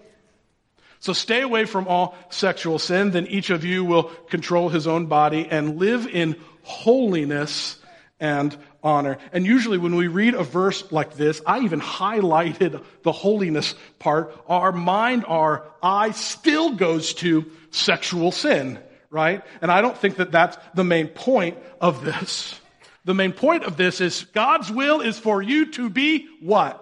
So 1.01 1.13
stay 1.13 1.43
away 1.43 1.65
from 1.65 1.87
all 1.89 2.17
sexual 2.31 2.79
sin, 2.79 3.11
then 3.11 3.27
each 3.27 3.51
of 3.51 3.65
you 3.65 3.85
will 3.85 4.05
control 4.05 4.69
his 4.71 4.87
own 4.87 5.07
body 5.07 5.47
and 5.51 5.77
live 5.77 6.07
in 6.07 6.37
holiness 6.63 7.79
and 8.21 8.57
honor. 8.83 9.19
And 9.33 9.45
usually 9.45 9.79
when 9.79 9.97
we 9.97 10.09
read 10.09 10.35
a 10.35 10.45
verse 10.45 10.91
like 10.93 11.15
this, 11.15 11.41
I 11.47 11.61
even 11.61 11.81
highlighted 11.81 12.83
the 13.03 13.13
holiness 13.13 13.75
part. 13.99 14.37
Our 14.49 14.73
mind, 14.73 15.25
our 15.27 15.67
eye 15.83 16.13
still 16.13 16.75
goes 16.75 17.15
to 17.15 17.51
sexual 17.71 18.33
sin, 18.33 18.79
right? 19.11 19.43
And 19.61 19.71
I 19.71 19.81
don't 19.81 19.97
think 19.97 20.17
that 20.17 20.33
that's 20.33 20.57
the 20.75 20.85
main 20.85 21.09
point 21.09 21.59
of 21.81 22.05
this. 22.05 22.61
The 23.05 23.15
main 23.15 23.33
point 23.33 23.65
of 23.65 23.77
this 23.77 24.01
is 24.01 24.25
God's 24.33 24.71
will 24.71 25.01
is 25.01 25.19
for 25.19 25.43
you 25.43 25.67
to 25.73 25.91
be 25.91 26.27
what? 26.41 26.81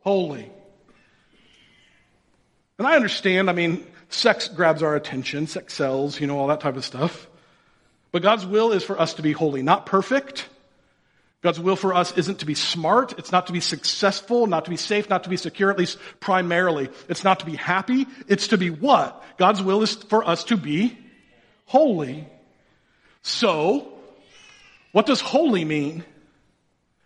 Holy. 0.00 0.50
And 2.78 2.86
I 2.86 2.96
understand, 2.96 3.50
I 3.50 3.52
mean, 3.52 3.86
sex 4.08 4.48
grabs 4.48 4.82
our 4.82 4.96
attention, 4.96 5.46
sex 5.46 5.74
sells, 5.74 6.20
you 6.20 6.26
know, 6.26 6.38
all 6.38 6.46
that 6.48 6.60
type 6.60 6.76
of 6.76 6.84
stuff. 6.84 7.28
But 8.14 8.22
God's 8.22 8.46
will 8.46 8.70
is 8.70 8.84
for 8.84 8.96
us 8.96 9.14
to 9.14 9.22
be 9.22 9.32
holy, 9.32 9.60
not 9.62 9.86
perfect. 9.86 10.48
God's 11.42 11.58
will 11.58 11.74
for 11.74 11.92
us 11.92 12.16
isn't 12.16 12.38
to 12.38 12.46
be 12.46 12.54
smart. 12.54 13.18
It's 13.18 13.32
not 13.32 13.48
to 13.48 13.52
be 13.52 13.58
successful, 13.58 14.46
not 14.46 14.66
to 14.66 14.70
be 14.70 14.76
safe, 14.76 15.10
not 15.10 15.24
to 15.24 15.30
be 15.30 15.36
secure, 15.36 15.68
at 15.68 15.80
least 15.80 15.98
primarily. 16.20 16.90
It's 17.08 17.24
not 17.24 17.40
to 17.40 17.44
be 17.44 17.56
happy. 17.56 18.06
It's 18.28 18.46
to 18.48 18.56
be 18.56 18.70
what? 18.70 19.20
God's 19.36 19.60
will 19.64 19.82
is 19.82 19.94
for 19.94 20.24
us 20.24 20.44
to 20.44 20.56
be 20.56 20.96
holy. 21.64 22.28
So, 23.22 23.92
what 24.92 25.06
does 25.06 25.20
holy 25.20 25.64
mean? 25.64 26.04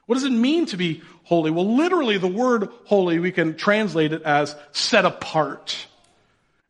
What 0.05 0.17
does 0.17 0.25
it 0.25 0.31
mean 0.31 0.67
to 0.67 0.77
be 0.77 1.01
holy? 1.23 1.51
Well, 1.51 1.75
literally, 1.75 2.19
the 2.19 2.29
word 2.29 2.69
holy, 2.85 3.19
we 3.19 3.33
can 3.33 3.57
translate 3.57 4.13
it 4.13 4.25
as 4.25 4.55
set 4.73 5.07
apart. 5.07 5.88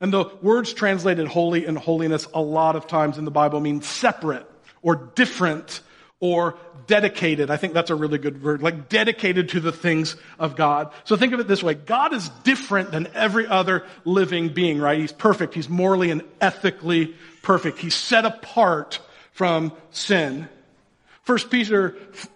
And 0.01 0.13
the 0.13 0.27
words 0.43 0.73
translated 0.73 1.27
holy 1.27 1.67
and 1.67 1.77
holiness 1.77 2.27
a 2.33 2.41
lot 2.41 2.77
of 2.77 2.87
times 2.87 3.19
in 3.19 3.25
the 3.25 3.31
Bible 3.31 3.61
mean 3.61 3.83
separate 3.83 4.47
or 4.83 5.11
different 5.15 5.81
or 6.21 6.57
dedicated. 6.87 7.51
I 7.51 7.57
think 7.57 7.75
that's 7.75 7.91
a 7.91 7.95
really 7.95 8.19
good 8.19 8.43
word, 8.43 8.63
like 8.63 8.89
dedicated 8.89 9.51
to 9.51 9.61
the 9.61 9.73
things 9.73 10.17
of 10.39 10.57
God. 10.57 10.93
So 11.05 11.17
think 11.17 11.33
of 11.33 11.41
it 11.41 11.49
this 11.49 11.63
way. 11.63 11.75
God 11.75 12.13
is 12.13 12.29
different 12.43 12.91
than 12.91 13.09
every 13.15 13.47
other 13.47 13.85
living 14.05 14.49
being, 14.49 14.81
right? 14.81 14.99
He's 14.99 15.13
perfect. 15.13 15.55
He's 15.55 15.69
morally 15.69 16.11
and 16.11 16.23
ethically 16.41 17.15
perfect. 17.43 17.79
He's 17.79 17.95
set 17.95 18.25
apart 18.25 19.01
from 19.33 19.73
sin. 19.91 20.49
First 21.29 21.51
Peter 21.51 21.95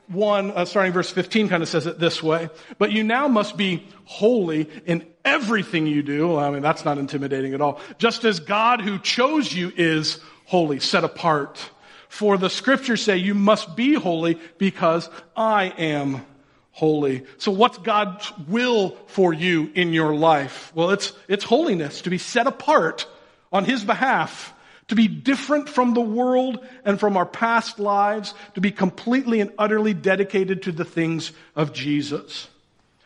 1, 0.09 0.51
uh, 0.51 0.67
starting 0.67 0.93
verse 0.93 1.09
15 1.09 1.49
kind 1.49 1.63
of 1.63 1.69
says 1.71 1.87
it 1.87 1.99
this 1.99 2.23
way. 2.23 2.51
But 2.77 2.93
you 2.93 3.03
now 3.03 3.27
must 3.27 3.57
be 3.57 3.89
holy 4.05 4.69
in 4.85 5.07
everything 5.25 5.87
you 5.87 6.03
do. 6.03 6.37
I 6.37 6.51
mean, 6.51 6.61
that's 6.61 6.85
not 6.85 6.99
intimidating 6.99 7.55
at 7.55 7.63
all. 7.63 7.81
Just 7.97 8.27
as 8.27 8.39
God 8.39 8.83
who 8.83 8.99
chose 8.99 9.51
you 9.51 9.73
is 9.75 10.21
holy, 10.45 10.79
set 10.79 11.05
apart. 11.05 11.71
For 12.11 12.37
the 12.37 12.51
scriptures 12.51 13.03
say 13.03 13.17
you 13.17 13.33
must 13.33 13.77
be 13.77 13.95
holy 13.95 14.39
because 14.59 15.09
I 15.35 15.73
am 15.79 16.27
holy. 16.73 17.25
So 17.39 17.51
what's 17.51 17.79
God's 17.79 18.31
will 18.47 18.91
for 19.07 19.33
you 19.33 19.73
in 19.75 19.95
your 19.95 20.15
life? 20.15 20.71
Well, 20.75 20.91
it's, 20.91 21.15
it's 21.29 21.45
holiness, 21.45 22.03
to 22.03 22.11
be 22.11 22.19
set 22.19 22.47
apart 22.47 23.09
on 23.51 23.65
His 23.65 23.85
behalf, 23.85 24.53
to 24.93 24.97
be 24.97 25.09
different 25.09 25.71
from 25.71 25.95
the 25.95 26.03
world 26.03 26.59
and 26.85 27.01
from 27.01 27.17
our 27.17 27.25
past 27.25 27.79
lives, 27.79 28.35
to 28.53 28.61
be 28.61 28.71
completely 28.71 29.41
and 29.41 29.51
utterly 29.57 29.95
dedicated 29.95 30.65
to 30.65 30.71
the 30.71 30.85
things 30.85 31.33
of 31.57 31.73
Jesus. 31.73 32.47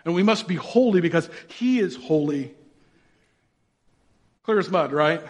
And 0.05 0.12
we 0.12 0.25
must 0.25 0.49
be 0.49 0.57
holy 0.57 1.00
because 1.00 1.31
He 1.47 1.78
is 1.78 1.95
holy. 1.95 2.52
Clear 4.43 4.59
as 4.59 4.69
mud, 4.69 4.93
right? 4.93 5.23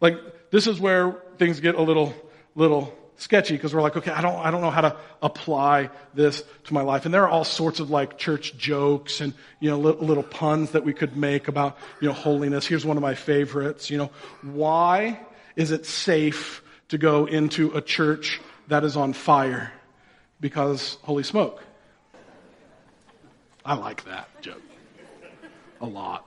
Like, 0.00 0.16
this 0.50 0.66
is 0.66 0.80
where 0.80 1.12
things 1.38 1.60
get 1.60 1.76
a 1.76 1.82
little 1.82 2.12
little 2.56 2.92
sketchy 3.14 3.54
because 3.54 3.72
we're 3.72 3.82
like, 3.82 3.96
okay, 3.96 4.10
I 4.10 4.20
don't, 4.20 4.44
I 4.44 4.50
don't 4.50 4.60
know 4.60 4.70
how 4.70 4.80
to 4.80 4.96
apply 5.22 5.90
this 6.14 6.42
to 6.64 6.74
my 6.74 6.82
life. 6.82 7.04
And 7.04 7.14
there 7.14 7.22
are 7.22 7.28
all 7.28 7.44
sorts 7.44 7.78
of 7.78 7.90
like 7.90 8.18
church 8.18 8.56
jokes 8.56 9.20
and, 9.20 9.34
you 9.60 9.70
know, 9.70 9.78
little, 9.78 10.04
little 10.04 10.24
puns 10.24 10.72
that 10.72 10.84
we 10.84 10.92
could 10.92 11.16
make 11.16 11.46
about, 11.46 11.78
you 12.00 12.08
know, 12.08 12.14
holiness. 12.14 12.66
Here's 12.66 12.84
one 12.84 12.96
of 12.96 13.02
my 13.04 13.14
favorites, 13.14 13.88
you 13.88 13.98
know, 13.98 14.10
why 14.42 15.20
is 15.58 15.72
it 15.72 15.84
safe 15.84 16.62
to 16.86 16.96
go 16.96 17.26
into 17.26 17.72
a 17.76 17.82
church 17.82 18.40
that 18.68 18.84
is 18.84 18.96
on 18.96 19.12
fire? 19.12 19.72
Because 20.40 20.96
holy 21.02 21.24
smoke. 21.24 21.62
I 23.64 23.74
like 23.74 24.04
that 24.04 24.28
joke. 24.40 24.62
A 25.80 25.86
lot. 25.86 26.24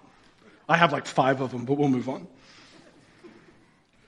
I 0.68 0.76
have 0.76 0.92
like 0.92 1.06
five 1.08 1.40
of 1.40 1.52
them, 1.52 1.64
but 1.64 1.78
we'll 1.78 1.88
move 1.88 2.10
on. 2.10 2.28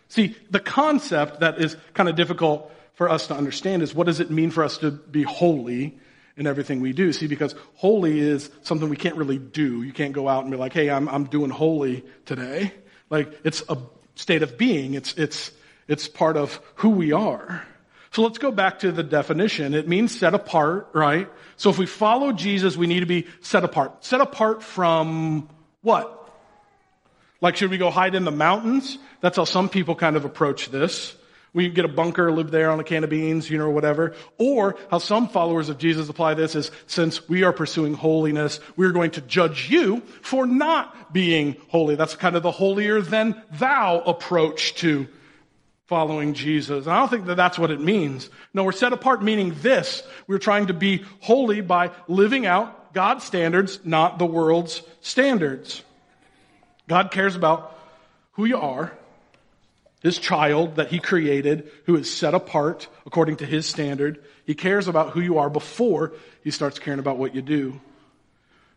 See, 0.10 0.36
the 0.52 0.60
concept 0.60 1.40
that 1.40 1.60
is 1.60 1.78
kind 1.94 2.10
of 2.10 2.16
difficult 2.16 2.70
for 2.96 3.10
us 3.10 3.28
to 3.28 3.34
understand 3.34 3.82
is 3.82 3.96
what 3.96 4.08
does 4.08 4.20
it 4.20 4.30
mean 4.30 4.52
for 4.52 4.64
us 4.64 4.78
to 4.80 4.92
be 4.92 5.24
holy 5.24 5.98
in 6.36 6.48
everything 6.48 6.82
we 6.82 6.92
do? 6.92 7.14
See, 7.14 7.28
because 7.28 7.56
holy 7.76 8.20
is 8.20 8.50
something 8.62 8.90
we 8.90 8.98
can't 8.98 9.16
really 9.16 9.40
do. 9.40 9.84
You 9.84 9.94
can't 9.94 10.14
go 10.14 10.28
out 10.28 10.44
and 10.44 10.52
be 10.52 10.58
like, 10.58 10.74
hey, 10.74 10.90
I'm, 10.90 11.08
I'm 11.08 11.24
doing 11.24 11.50
holy 11.50 12.04
today. 12.26 12.74
Like, 13.10 13.40
it's 13.46 13.64
a 13.70 13.78
state 14.16 14.44
of 14.44 14.58
being. 14.58 14.94
It's, 14.94 15.14
it's, 15.16 15.52
it's 15.88 16.08
part 16.08 16.38
of 16.38 16.60
who 16.76 16.90
we 16.90 17.12
are. 17.12 17.66
So 18.12 18.22
let's 18.22 18.38
go 18.38 18.52
back 18.52 18.80
to 18.80 18.92
the 18.92 19.02
definition. 19.02 19.74
It 19.74 19.88
means 19.88 20.18
set 20.18 20.36
apart, 20.36 20.90
right? 20.94 21.28
So 21.58 21.72
if 21.72 21.80
we 21.80 21.88
follow 21.88 22.32
Jesus, 22.32 22.78
we 22.78 22.86
need 22.86 23.00
to 23.00 23.08
be 23.08 23.28
set 23.42 23.64
apart. 23.64 24.06
Set 24.06 24.22
apart 24.22 24.62
from 24.62 25.50
what? 25.82 26.20
Like, 27.42 27.56
should 27.58 27.72
we 27.72 27.78
go 27.78 27.90
hide 27.90 28.16
in 28.16 28.24
the 28.24 28.32
mountains? 28.32 28.98
That's 29.22 29.36
how 29.36 29.46
some 29.46 29.68
people 29.68 29.96
kind 29.96 30.16
of 30.16 30.26
approach 30.26 30.70
this. 30.70 31.16
We 31.54 31.70
get 31.70 31.86
a 31.86 31.90
bunker, 31.90 32.32
live 32.32 32.50
there 32.50 32.72
on 32.72 32.80
a 32.80 32.84
can 32.84 33.04
of 33.04 33.12
beans, 33.12 33.50
you 33.50 33.60
know, 33.60 33.66
or 33.66 33.72
whatever. 33.72 34.16
Or 34.40 34.76
how 34.90 34.98
some 34.98 35.28
followers 35.28 35.70
of 35.70 35.78
Jesus 35.78 36.10
apply 36.10 36.34
this 36.34 36.56
is, 36.56 36.72
since 36.88 37.30
we 37.30 37.44
are 37.44 37.54
pursuing 37.54 37.94
holiness, 37.94 38.60
we're 38.76 38.92
going 38.92 39.12
to 39.12 39.22
judge 39.22 39.70
you 39.70 40.02
for 40.22 40.48
not 40.48 41.14
being 41.14 41.56
holy. 41.70 41.96
That's 41.96 42.16
kind 42.16 42.36
of 42.36 42.42
the 42.42 42.52
holier 42.52 43.02
than 43.02 43.42
thou 43.52 44.00
approach 44.00 44.74
to 44.76 45.08
following 45.86 46.34
Jesus. 46.34 46.86
And 46.86 46.96
I 46.96 47.00
don't 47.00 47.10
think 47.10 47.26
that 47.28 47.36
that's 47.36 47.60
what 47.60 47.70
it 47.70 47.80
means. 47.80 48.30
No, 48.54 48.64
we're 48.64 48.72
set 48.72 48.94
apart 48.94 49.22
meaning 49.22 49.54
this. 49.62 50.02
We're 50.26 50.40
trying 50.40 50.68
to 50.68 50.74
be 50.74 51.06
holy 51.20 51.62
by 51.62 51.92
living 52.08 52.48
out 52.48 52.94
God's 52.94 53.26
standards, 53.26 53.80
not 53.84 54.18
the 54.18 54.26
world's 54.26 54.82
standards. 55.02 55.84
God 56.88 57.12
cares 57.12 57.36
about 57.36 57.78
who 58.32 58.46
you 58.46 58.58
are, 58.58 58.98
his 60.04 60.20
child 60.20 60.76
that 60.76 60.90
he 60.90 61.00
created, 61.00 61.72
who 61.86 61.96
is 61.96 62.14
set 62.14 62.34
apart 62.34 62.88
according 63.06 63.38
to 63.38 63.46
his 63.46 63.66
standard. 63.66 64.24
He 64.46 64.54
cares 64.54 64.88
about 64.90 65.12
who 65.12 65.22
you 65.22 65.40
are 65.40 65.50
before 65.50 66.14
he 66.44 66.52
starts 66.52 66.78
caring 66.78 67.00
about 67.00 67.18
what 67.18 67.34
you 67.34 67.42
do. 67.42 67.80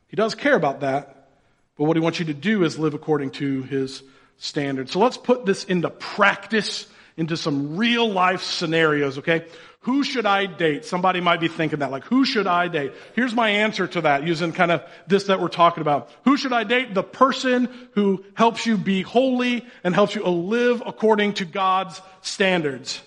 He 0.06 0.16
does 0.16 0.36
care 0.36 0.54
about 0.54 0.80
that, 0.80 1.28
but 1.76 1.84
what 1.84 1.96
he 1.96 2.00
wants 2.00 2.20
you 2.20 2.26
to 2.26 2.34
do 2.34 2.62
is 2.62 2.78
live 2.78 2.94
according 2.94 3.32
to 3.32 3.64
his 3.64 4.04
standard. 4.38 4.88
So 4.88 5.00
let's 5.00 5.16
put 5.16 5.44
this 5.44 5.64
into 5.64 5.90
practice, 5.90 6.86
into 7.16 7.36
some 7.36 7.76
real 7.76 8.08
life 8.08 8.44
scenarios, 8.44 9.18
okay? 9.18 9.46
Who 9.86 10.02
should 10.02 10.26
I 10.26 10.46
date? 10.46 10.84
Somebody 10.84 11.20
might 11.20 11.38
be 11.38 11.46
thinking 11.46 11.78
that, 11.78 11.92
like, 11.92 12.02
who 12.02 12.24
should 12.24 12.48
I 12.48 12.66
date? 12.66 12.92
Here's 13.14 13.32
my 13.32 13.50
answer 13.50 13.86
to 13.86 14.00
that, 14.00 14.26
using 14.26 14.50
kind 14.50 14.72
of 14.72 14.82
this 15.06 15.24
that 15.24 15.40
we're 15.40 15.46
talking 15.46 15.80
about. 15.80 16.10
Who 16.24 16.36
should 16.36 16.52
I 16.52 16.64
date? 16.64 16.92
The 16.92 17.04
person 17.04 17.68
who 17.92 18.24
helps 18.34 18.66
you 18.66 18.78
be 18.78 19.02
holy 19.02 19.64
and 19.84 19.94
helps 19.94 20.16
you 20.16 20.24
live 20.24 20.82
according 20.84 21.34
to 21.34 21.44
God's 21.44 22.02
standards. 22.20 23.00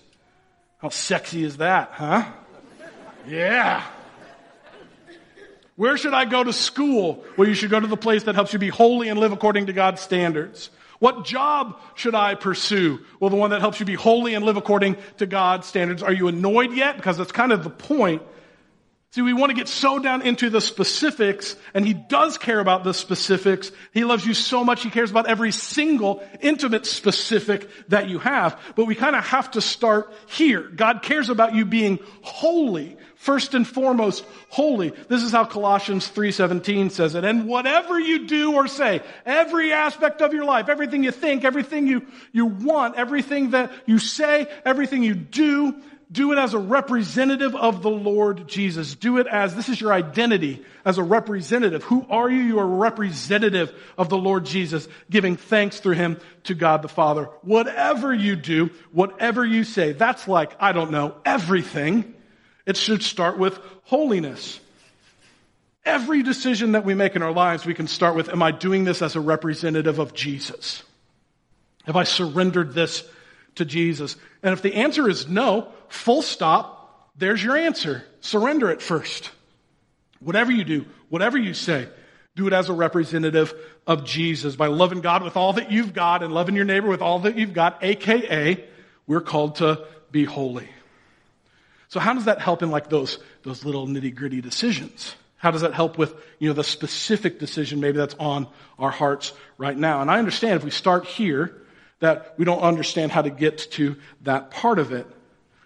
How 0.77 0.87
sexy 0.87 1.43
is 1.43 1.57
that, 1.57 1.89
huh? 1.91 2.23
Yeah. 3.27 3.83
Where 5.75 5.97
should 5.97 6.13
I 6.13 6.23
go 6.23 6.45
to 6.45 6.53
school? 6.53 7.25
Well, 7.35 7.49
you 7.49 7.55
should 7.55 7.71
go 7.71 7.81
to 7.81 7.87
the 7.87 7.97
place 7.97 8.23
that 8.23 8.35
helps 8.35 8.53
you 8.53 8.59
be 8.59 8.69
holy 8.69 9.09
and 9.09 9.19
live 9.19 9.33
according 9.33 9.65
to 9.65 9.73
God's 9.73 9.99
standards. 9.99 10.69
What 10.99 11.25
job 11.25 11.79
should 11.95 12.13
I 12.13 12.35
pursue? 12.35 12.99
Well, 13.19 13.29
the 13.29 13.37
one 13.37 13.51
that 13.51 13.61
helps 13.61 13.79
you 13.79 13.85
be 13.85 13.95
holy 13.95 14.33
and 14.33 14.45
live 14.45 14.57
according 14.57 14.97
to 15.17 15.25
God's 15.25 15.65
standards. 15.65 16.03
Are 16.03 16.13
you 16.13 16.27
annoyed 16.27 16.73
yet? 16.73 16.97
Because 16.97 17.17
that's 17.17 17.31
kind 17.31 17.51
of 17.51 17.63
the 17.63 17.69
point. 17.69 18.21
See, 19.11 19.23
we 19.23 19.33
want 19.33 19.49
to 19.49 19.55
get 19.55 19.67
so 19.67 19.97
down 19.97 20.21
into 20.21 20.51
the 20.51 20.61
specifics, 20.61 21.55
and 21.73 21.83
He 21.83 21.93
does 21.93 22.37
care 22.37 22.59
about 22.59 22.83
the 22.83 22.93
specifics. 22.93 23.71
He 23.91 24.03
loves 24.03 24.23
you 24.23 24.35
so 24.35 24.63
much, 24.63 24.83
He 24.83 24.91
cares 24.91 25.09
about 25.09 25.27
every 25.27 25.51
single 25.51 26.21
intimate 26.41 26.85
specific 26.85 27.67
that 27.87 28.07
you 28.07 28.19
have. 28.19 28.59
But 28.75 28.85
we 28.85 28.93
kind 28.93 29.15
of 29.15 29.25
have 29.25 29.49
to 29.51 29.61
start 29.61 30.13
here. 30.27 30.61
God 30.61 31.01
cares 31.01 31.29
about 31.29 31.55
you 31.55 31.65
being 31.65 31.97
holy 32.21 32.97
first 33.19 33.53
and 33.53 33.67
foremost 33.67 34.23
holy. 34.47 34.91
This 35.09 35.23
is 35.23 35.33
how 35.33 35.43
Colossians 35.43 36.07
3:17 36.07 36.89
says 36.89 37.15
it. 37.15 37.25
And 37.25 37.47
whatever 37.47 37.99
you 37.99 38.27
do 38.27 38.53
or 38.53 38.67
say, 38.67 39.01
every 39.25 39.73
aspect 39.73 40.21
of 40.21 40.33
your 40.33 40.45
life, 40.45 40.69
everything 40.69 41.03
you 41.03 41.11
think, 41.11 41.43
everything 41.43 41.85
you, 41.85 42.07
you 42.31 42.45
want, 42.45 42.95
everything 42.95 43.51
that 43.51 43.71
you 43.85 43.99
say, 43.99 44.47
everything 44.63 45.03
you 45.03 45.15
do, 45.15 45.75
do 46.09 46.31
it 46.31 46.37
as 46.37 46.53
a 46.53 46.59
representative 46.59 47.55
of 47.55 47.83
the 47.83 47.89
Lord 47.89 48.47
Jesus. 48.47 48.95
Do 48.95 49.17
it 49.17 49.27
as, 49.27 49.53
this 49.53 49.67
is 49.67 49.81
your 49.81 49.91
identity 49.91 50.65
as 50.85 50.97
a 50.97 51.03
representative. 51.03 51.83
Who 51.83 52.05
are 52.09 52.29
you? 52.29 52.39
You 52.39 52.59
are 52.59 52.63
a 52.63 52.67
representative 52.67 53.73
of 53.97 54.07
the 54.07 54.17
Lord 54.17 54.45
Jesus, 54.45 54.87
giving 55.09 55.35
thanks 55.35 55.81
through 55.81 55.95
him 55.95 56.19
to 56.45 56.55
God 56.55 56.83
the 56.83 56.87
Father. 56.87 57.25
Whatever 57.41 58.13
you 58.13 58.37
do, 58.37 58.71
whatever 58.93 59.45
you 59.45 59.65
say, 59.65 59.91
that's 59.91 60.25
like, 60.25 60.53
I 60.59 60.71
don't 60.71 60.91
know, 60.91 61.17
everything 61.25 62.15
it 62.69 62.77
should 62.77 63.01
start 63.01 63.39
with 63.39 63.59
holiness. 63.85 64.59
Every 65.83 66.21
decision 66.21 66.73
that 66.73 66.85
we 66.85 66.93
make 66.93 67.15
in 67.15 67.23
our 67.23 67.31
lives, 67.31 67.65
we 67.65 67.73
can 67.73 67.87
start 67.87 68.15
with, 68.15 68.29
am 68.29 68.43
I 68.43 68.51
doing 68.51 68.83
this 68.83 69.01
as 69.01 69.15
a 69.15 69.19
representative 69.19 69.97
of 69.97 70.13
Jesus? 70.13 70.83
Have 71.85 71.95
I 71.95 72.03
surrendered 72.03 72.75
this 72.75 73.03
to 73.55 73.65
Jesus? 73.65 74.17
And 74.43 74.53
if 74.53 74.61
the 74.61 74.75
answer 74.75 75.09
is 75.09 75.27
no, 75.27 75.69
full 75.87 76.21
stop, 76.21 77.09
there's 77.17 77.43
your 77.43 77.57
answer. 77.57 78.03
Surrender 78.21 78.69
it 78.69 78.83
first. 78.83 79.31
Whatever 80.19 80.51
you 80.51 80.63
do, 80.63 80.85
whatever 81.09 81.39
you 81.39 81.55
say, 81.55 81.87
do 82.35 82.45
it 82.45 82.53
as 82.53 82.69
a 82.69 82.73
representative 82.73 83.51
of 83.87 84.05
Jesus 84.05 84.55
by 84.55 84.67
loving 84.67 85.01
God 85.01 85.23
with 85.23 85.35
all 85.35 85.53
that 85.53 85.71
you've 85.71 85.93
got 85.93 86.21
and 86.21 86.31
loving 86.35 86.55
your 86.55 86.65
neighbor 86.65 86.87
with 86.87 87.01
all 87.01 87.17
that 87.21 87.35
you've 87.35 87.53
got, 87.53 87.83
aka, 87.83 88.63
we're 89.07 89.21
called 89.21 89.55
to 89.55 89.87
be 90.11 90.23
holy. 90.23 90.69
So 91.89 91.99
how 91.99 92.13
does 92.13 92.25
that 92.25 92.39
help 92.39 92.63
in 92.63 92.71
like 92.71 92.89
those, 92.89 93.19
those 93.43 93.65
little 93.65 93.87
nitty 93.87 94.15
gritty 94.15 94.41
decisions? 94.41 95.15
How 95.37 95.51
does 95.51 95.61
that 95.61 95.73
help 95.73 95.97
with, 95.97 96.13
you 96.37 96.49
know, 96.49 96.53
the 96.53 96.63
specific 96.63 97.39
decision 97.39 97.79
maybe 97.79 97.97
that's 97.97 98.15
on 98.19 98.47
our 98.77 98.91
hearts 98.91 99.33
right 99.57 99.77
now? 99.77 100.01
And 100.01 100.09
I 100.09 100.19
understand 100.19 100.55
if 100.55 100.63
we 100.63 100.71
start 100.71 101.05
here, 101.05 101.55
that 101.99 102.33
we 102.37 102.45
don't 102.45 102.61
understand 102.61 103.11
how 103.11 103.21
to 103.21 103.29
get 103.29 103.71
to 103.71 103.97
that 104.21 104.51
part 104.51 104.79
of 104.79 104.91
it. 104.91 105.05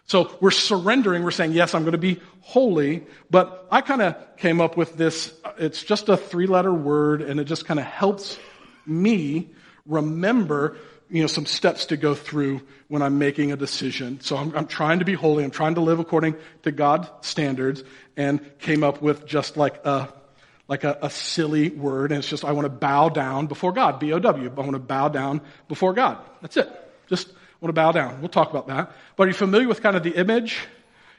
So 0.05 0.35
we're 0.39 0.51
surrendering. 0.51 1.23
We're 1.23 1.31
saying, 1.31 1.53
yes, 1.53 1.73
I'm 1.73 1.83
going 1.83 1.93
to 1.93 1.97
be 1.97 2.19
holy. 2.41 3.03
But 3.29 3.67
I 3.71 3.81
kind 3.81 4.01
of 4.01 4.15
came 4.37 4.59
up 4.59 4.75
with 4.75 4.97
this. 4.97 5.33
It's 5.57 5.83
just 5.83 6.09
a 6.09 6.17
three 6.17 6.47
letter 6.47 6.73
word 6.73 7.21
and 7.21 7.39
it 7.39 7.45
just 7.45 7.65
kind 7.65 7.79
of 7.79 7.85
helps 7.85 8.37
me 8.85 9.49
remember, 9.85 10.77
you 11.13 11.21
know, 11.21 11.27
some 11.27 11.45
steps 11.45 11.85
to 11.85 11.95
go 11.95 12.15
through 12.15 12.59
when 12.87 13.03
I'm 13.03 13.19
making 13.19 13.51
a 13.51 13.55
decision. 13.55 14.19
So 14.21 14.35
I'm, 14.35 14.55
I'm 14.57 14.65
trying 14.65 14.97
to 14.97 15.05
be 15.05 15.13
holy. 15.13 15.43
I'm 15.43 15.51
trying 15.51 15.75
to 15.75 15.81
live 15.81 15.99
according 15.99 16.35
to 16.63 16.71
God's 16.71 17.07
standards 17.21 17.83
and 18.17 18.41
came 18.57 18.83
up 18.83 18.99
with 18.99 19.23
just 19.27 19.55
like 19.55 19.85
a 19.85 20.11
like 20.67 20.85
a, 20.85 20.97
a, 21.01 21.09
silly 21.09 21.69
word, 21.69 22.13
and 22.13 22.19
it's 22.19 22.29
just, 22.29 22.45
I 22.45 22.53
want 22.53 22.65
to 22.65 22.69
bow 22.69 23.09
down 23.09 23.47
before 23.47 23.73
God. 23.73 23.99
B-O-W. 23.99 24.49
I 24.49 24.59
want 24.61 24.71
to 24.71 24.79
bow 24.79 25.09
down 25.09 25.41
before 25.67 25.93
God. 25.93 26.17
That's 26.41 26.55
it. 26.55 26.71
Just 27.07 27.27
want 27.59 27.69
to 27.69 27.73
bow 27.73 27.91
down. 27.91 28.21
We'll 28.21 28.29
talk 28.29 28.49
about 28.49 28.67
that. 28.67 28.93
But 29.17 29.25
are 29.25 29.27
you 29.27 29.33
familiar 29.33 29.67
with 29.67 29.83
kind 29.83 29.97
of 29.97 30.03
the 30.03 30.15
image? 30.15 30.61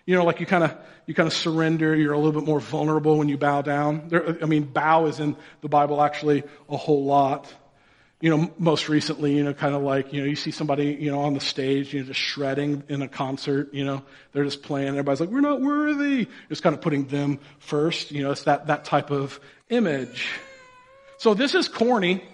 You 0.06 0.16
know, 0.16 0.24
like 0.24 0.40
you 0.40 0.46
kind 0.46 0.64
of, 0.64 0.74
you 1.06 1.12
kind 1.12 1.26
of 1.26 1.34
surrender. 1.34 1.94
You're 1.94 2.14
a 2.14 2.18
little 2.18 2.40
bit 2.40 2.48
more 2.48 2.58
vulnerable 2.58 3.18
when 3.18 3.28
you 3.28 3.36
bow 3.36 3.60
down. 3.60 4.08
There, 4.08 4.42
I 4.42 4.46
mean, 4.46 4.64
bow 4.64 5.06
is 5.06 5.20
in 5.20 5.36
the 5.60 5.68
Bible 5.68 6.02
actually 6.02 6.42
a 6.70 6.78
whole 6.78 7.04
lot 7.04 7.52
you 8.24 8.30
know, 8.34 8.50
most 8.56 8.88
recently, 8.88 9.36
you 9.36 9.44
know, 9.44 9.52
kind 9.52 9.74
of 9.74 9.82
like, 9.82 10.14
you 10.14 10.22
know, 10.22 10.26
you 10.26 10.34
see 10.34 10.50
somebody, 10.50 10.96
you 10.98 11.10
know, 11.10 11.20
on 11.20 11.34
the 11.34 11.40
stage, 11.40 11.92
you 11.92 12.00
know, 12.00 12.06
just 12.06 12.18
shredding 12.18 12.82
in 12.88 13.02
a 13.02 13.06
concert, 13.06 13.74
you 13.74 13.84
know, 13.84 14.02
they're 14.32 14.44
just 14.44 14.62
playing. 14.62 14.88
Everybody's 14.88 15.20
like, 15.20 15.28
we're 15.28 15.42
not 15.42 15.60
worthy. 15.60 16.26
It's 16.48 16.62
kind 16.62 16.74
of 16.74 16.80
putting 16.80 17.04
them 17.04 17.38
first. 17.58 18.12
You 18.12 18.22
know, 18.22 18.30
it's 18.30 18.44
that, 18.44 18.68
that 18.68 18.86
type 18.86 19.10
of 19.10 19.38
image. 19.68 20.26
So 21.18 21.34
this 21.34 21.54
is 21.54 21.68
corny. 21.68 22.24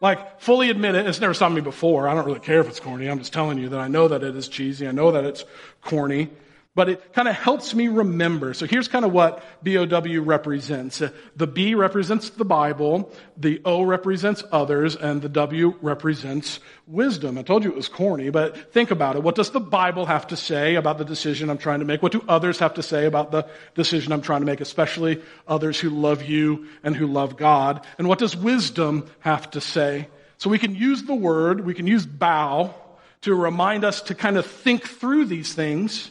Like, 0.00 0.40
fully 0.40 0.70
admit 0.70 0.94
it. 0.94 1.04
It's 1.08 1.20
never 1.20 1.34
stopped 1.34 1.56
me 1.56 1.62
before. 1.62 2.06
I 2.06 2.14
don't 2.14 2.26
really 2.26 2.38
care 2.38 2.60
if 2.60 2.68
it's 2.68 2.78
corny. 2.78 3.10
I'm 3.10 3.18
just 3.18 3.32
telling 3.32 3.58
you 3.58 3.70
that 3.70 3.80
I 3.80 3.88
know 3.88 4.06
that 4.06 4.22
it 4.22 4.36
is 4.36 4.46
cheesy. 4.46 4.86
I 4.86 4.92
know 4.92 5.10
that 5.10 5.24
it's 5.24 5.44
corny 5.82 6.30
but 6.74 6.88
it 6.88 7.12
kind 7.12 7.28
of 7.28 7.36
helps 7.36 7.72
me 7.72 7.86
remember. 7.86 8.52
So 8.52 8.66
here's 8.66 8.88
kind 8.88 9.04
of 9.04 9.12
what 9.12 9.44
BOW 9.62 10.20
represents. 10.20 11.02
The 11.36 11.46
B 11.46 11.74
represents 11.76 12.30
the 12.30 12.44
Bible, 12.44 13.12
the 13.36 13.60
O 13.64 13.82
represents 13.82 14.42
others, 14.50 14.96
and 14.96 15.22
the 15.22 15.28
W 15.28 15.76
represents 15.80 16.58
wisdom. 16.88 17.38
I 17.38 17.42
told 17.42 17.62
you 17.62 17.70
it 17.70 17.76
was 17.76 17.88
corny, 17.88 18.30
but 18.30 18.72
think 18.72 18.90
about 18.90 19.14
it. 19.14 19.22
What 19.22 19.36
does 19.36 19.50
the 19.50 19.60
Bible 19.60 20.06
have 20.06 20.26
to 20.28 20.36
say 20.36 20.74
about 20.74 20.98
the 20.98 21.04
decision 21.04 21.48
I'm 21.48 21.58
trying 21.58 21.78
to 21.78 21.84
make? 21.84 22.02
What 22.02 22.12
do 22.12 22.24
others 22.28 22.58
have 22.58 22.74
to 22.74 22.82
say 22.82 23.06
about 23.06 23.30
the 23.30 23.46
decision 23.76 24.12
I'm 24.12 24.22
trying 24.22 24.40
to 24.40 24.46
make, 24.46 24.60
especially 24.60 25.22
others 25.46 25.78
who 25.78 25.90
love 25.90 26.24
you 26.24 26.66
and 26.82 26.96
who 26.96 27.06
love 27.06 27.36
God? 27.36 27.86
And 27.98 28.08
what 28.08 28.18
does 28.18 28.36
wisdom 28.36 29.08
have 29.20 29.48
to 29.52 29.60
say? 29.60 30.08
So 30.38 30.50
we 30.50 30.58
can 30.58 30.74
use 30.74 31.04
the 31.04 31.14
word, 31.14 31.64
we 31.64 31.74
can 31.74 31.86
use 31.86 32.04
bow 32.04 32.74
to 33.20 33.34
remind 33.34 33.84
us 33.84 34.02
to 34.02 34.14
kind 34.14 34.36
of 34.36 34.44
think 34.44 34.86
through 34.86 35.26
these 35.26 35.54
things 35.54 36.10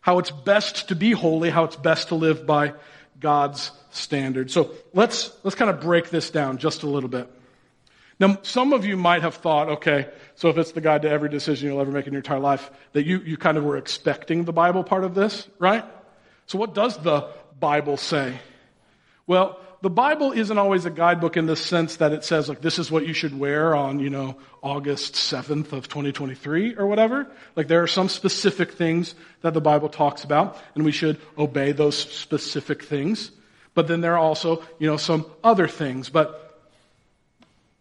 how 0.00 0.18
it's 0.18 0.30
best 0.30 0.88
to 0.88 0.96
be 0.96 1.12
holy, 1.12 1.50
how 1.50 1.64
it's 1.64 1.76
best 1.76 2.08
to 2.08 2.14
live 2.14 2.46
by 2.46 2.74
God's 3.18 3.70
standard. 3.90 4.50
So 4.50 4.72
let's, 4.94 5.32
let's 5.42 5.54
kind 5.54 5.70
of 5.70 5.80
break 5.80 6.10
this 6.10 6.30
down 6.30 6.58
just 6.58 6.82
a 6.82 6.86
little 6.86 7.08
bit. 7.08 7.30
Now, 8.18 8.38
some 8.42 8.74
of 8.74 8.84
you 8.84 8.96
might 8.96 9.22
have 9.22 9.36
thought, 9.36 9.68
okay, 9.70 10.08
so 10.34 10.48
if 10.48 10.58
it's 10.58 10.72
the 10.72 10.82
guide 10.82 11.02
to 11.02 11.10
every 11.10 11.30
decision 11.30 11.68
you'll 11.68 11.80
ever 11.80 11.90
make 11.90 12.06
in 12.06 12.12
your 12.12 12.20
entire 12.20 12.38
life, 12.38 12.70
that 12.92 13.06
you, 13.06 13.20
you 13.20 13.36
kind 13.36 13.56
of 13.56 13.64
were 13.64 13.78
expecting 13.78 14.44
the 14.44 14.52
Bible 14.52 14.84
part 14.84 15.04
of 15.04 15.14
this, 15.14 15.48
right? 15.58 15.84
So 16.46 16.58
what 16.58 16.74
does 16.74 16.98
the 16.98 17.28
Bible 17.58 17.96
say? 17.96 18.38
Well, 19.26 19.58
the 19.82 19.90
Bible 19.90 20.32
isn't 20.32 20.58
always 20.58 20.84
a 20.84 20.90
guidebook 20.90 21.36
in 21.36 21.46
the 21.46 21.56
sense 21.56 21.96
that 21.96 22.12
it 22.12 22.22
says, 22.22 22.48
like, 22.48 22.60
this 22.60 22.78
is 22.78 22.90
what 22.90 23.06
you 23.06 23.14
should 23.14 23.38
wear 23.38 23.74
on, 23.74 23.98
you 23.98 24.10
know, 24.10 24.36
August 24.62 25.14
7th 25.14 25.72
of 25.72 25.88
2023 25.88 26.76
or 26.76 26.86
whatever. 26.86 27.26
Like, 27.56 27.68
there 27.68 27.82
are 27.82 27.86
some 27.86 28.10
specific 28.10 28.72
things 28.72 29.14
that 29.40 29.54
the 29.54 29.60
Bible 29.60 29.88
talks 29.88 30.22
about, 30.22 30.58
and 30.74 30.84
we 30.84 30.92
should 30.92 31.18
obey 31.38 31.72
those 31.72 31.96
specific 31.96 32.84
things. 32.84 33.30
But 33.72 33.88
then 33.88 34.02
there 34.02 34.14
are 34.14 34.18
also, 34.18 34.62
you 34.78 34.86
know, 34.86 34.98
some 34.98 35.24
other 35.42 35.66
things. 35.66 36.10
But 36.10 36.58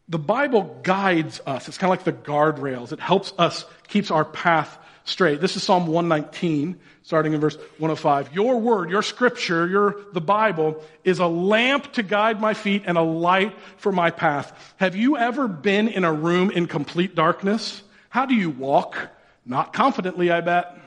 the 0.08 0.20
Bible 0.20 0.80
guides 0.84 1.42
us. 1.46 1.68
It's 1.68 1.78
kind 1.78 1.92
of 1.92 1.98
like 1.98 2.06
the 2.06 2.32
guardrails. 2.32 2.94
It 2.94 3.02
helps 3.02 3.34
us, 3.38 3.66
keeps 3.90 4.10
our 4.10 4.24
path 4.24 4.78
straight. 5.10 5.42
This 5.42 5.56
is 5.56 5.64
Psalm 5.64 5.88
119, 5.88 6.80
starting 7.04 7.34
in 7.34 7.42
verse 7.42 7.58
105. 7.78 8.34
Your 8.34 8.60
word, 8.60 8.90
your 8.90 9.02
scripture, 9.02 9.68
your, 9.68 9.98
the 10.14 10.22
Bible 10.22 10.82
is 11.04 11.20
a 11.20 11.28
lamp 11.28 11.92
to 11.94 12.04
guide 12.04 12.40
my 12.40 12.54
feet 12.54 12.84
and 12.86 12.98
a 12.98 13.02
light 13.02 13.54
for 13.78 13.92
my 13.92 14.12
path. 14.12 14.74
Have 14.78 14.96
you 14.96 15.18
ever 15.18 15.48
been 15.48 15.88
in 15.88 16.04
a 16.04 16.14
room 16.14 16.52
in 16.52 16.68
complete 16.68 17.16
darkness? 17.16 17.82
How 18.10 18.26
do 18.26 18.36
you 18.36 18.50
walk? 18.50 19.10
Not 19.46 19.74
confidently, 19.74 20.32
I 20.32 20.42
bet. 20.42 20.78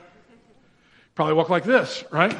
Probably 1.15 1.33
walk 1.35 1.49
like 1.49 1.63
this, 1.63 2.03
right? 2.11 2.31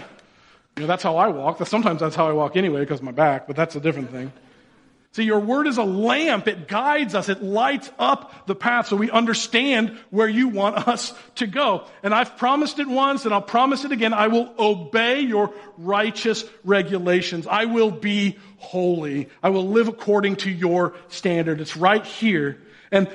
You 0.75 0.81
know, 0.81 0.87
that's 0.87 1.03
how 1.03 1.17
I 1.17 1.27
walk. 1.27 1.65
Sometimes 1.67 1.99
that's 1.99 2.15
how 2.15 2.27
I 2.27 2.31
walk 2.31 2.55
anyway 2.55 2.79
because 2.79 2.99
of 2.99 3.05
my 3.05 3.11
back, 3.11 3.45
but 3.45 3.55
that's 3.55 3.75
a 3.75 3.79
different 3.79 4.09
thing. 4.09 4.31
See, 5.13 5.23
your 5.23 5.41
word 5.41 5.67
is 5.67 5.77
a 5.77 5.83
lamp. 5.83 6.47
It 6.47 6.67
guides 6.67 7.13
us. 7.13 7.29
It 7.29 7.43
lights 7.43 7.91
up 7.99 8.47
the 8.47 8.55
path 8.55 8.87
so 8.87 8.95
we 8.95 9.11
understand 9.11 9.95
where 10.09 10.27
you 10.27 10.47
want 10.47 10.75
us 10.87 11.13
to 11.35 11.45
go. 11.45 11.85
And 12.01 12.15
I've 12.15 12.35
promised 12.35 12.79
it 12.79 12.87
once 12.87 13.23
and 13.23 13.33
I'll 13.33 13.41
promise 13.41 13.85
it 13.85 13.91
again. 13.91 14.11
I 14.11 14.27
will 14.27 14.51
obey 14.57 15.19
your 15.19 15.53
righteous 15.77 16.43
regulations. 16.63 17.45
I 17.45 17.65
will 17.65 17.91
be 17.91 18.39
holy. 18.57 19.29
I 19.43 19.49
will 19.49 19.67
live 19.67 19.87
according 19.87 20.37
to 20.37 20.49
your 20.49 20.95
standard. 21.09 21.61
It's 21.61 21.77
right 21.77 22.03
here. 22.03 22.59
And 22.91 23.07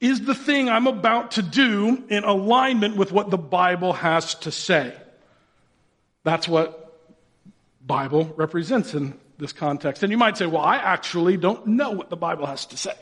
is 0.00 0.20
the 0.20 0.36
thing 0.36 0.68
I'm 0.68 0.86
about 0.86 1.32
to 1.32 1.42
do 1.42 2.04
in 2.10 2.22
alignment 2.22 2.96
with 2.96 3.10
what 3.10 3.30
the 3.30 3.38
Bible 3.38 3.92
has 3.92 4.36
to 4.36 4.52
say? 4.52 4.94
That's 6.22 6.46
what 6.46 6.96
Bible 7.84 8.32
represents 8.36 8.94
in 8.94 9.18
this 9.38 9.52
context. 9.52 10.02
And 10.02 10.10
you 10.10 10.18
might 10.18 10.36
say, 10.36 10.46
well, 10.46 10.62
I 10.62 10.76
actually 10.76 11.36
don't 11.36 11.66
know 11.66 11.90
what 11.90 12.10
the 12.10 12.16
Bible 12.16 12.46
has 12.46 12.66
to 12.66 12.76
say. 12.76 12.94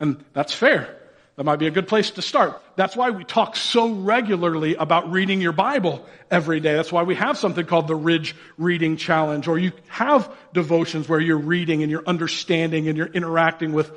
And 0.00 0.24
that's 0.32 0.54
fair. 0.54 0.96
That 1.36 1.44
might 1.44 1.56
be 1.56 1.66
a 1.66 1.70
good 1.70 1.88
place 1.88 2.10
to 2.12 2.22
start. 2.22 2.60
That's 2.76 2.94
why 2.94 3.10
we 3.10 3.24
talk 3.24 3.56
so 3.56 3.90
regularly 3.90 4.74
about 4.74 5.10
reading 5.10 5.40
your 5.40 5.52
Bible 5.52 6.04
every 6.30 6.60
day. 6.60 6.74
That's 6.74 6.92
why 6.92 7.04
we 7.04 7.14
have 7.14 7.38
something 7.38 7.64
called 7.64 7.88
the 7.88 7.94
Ridge 7.94 8.36
Reading 8.58 8.96
Challenge, 8.98 9.48
or 9.48 9.58
you 9.58 9.72
have 9.88 10.30
devotions 10.52 11.08
where 11.08 11.20
you're 11.20 11.38
reading 11.38 11.82
and 11.82 11.90
you're 11.90 12.06
understanding 12.06 12.88
and 12.88 12.98
you're 12.98 13.06
interacting 13.06 13.72
with 13.72 13.90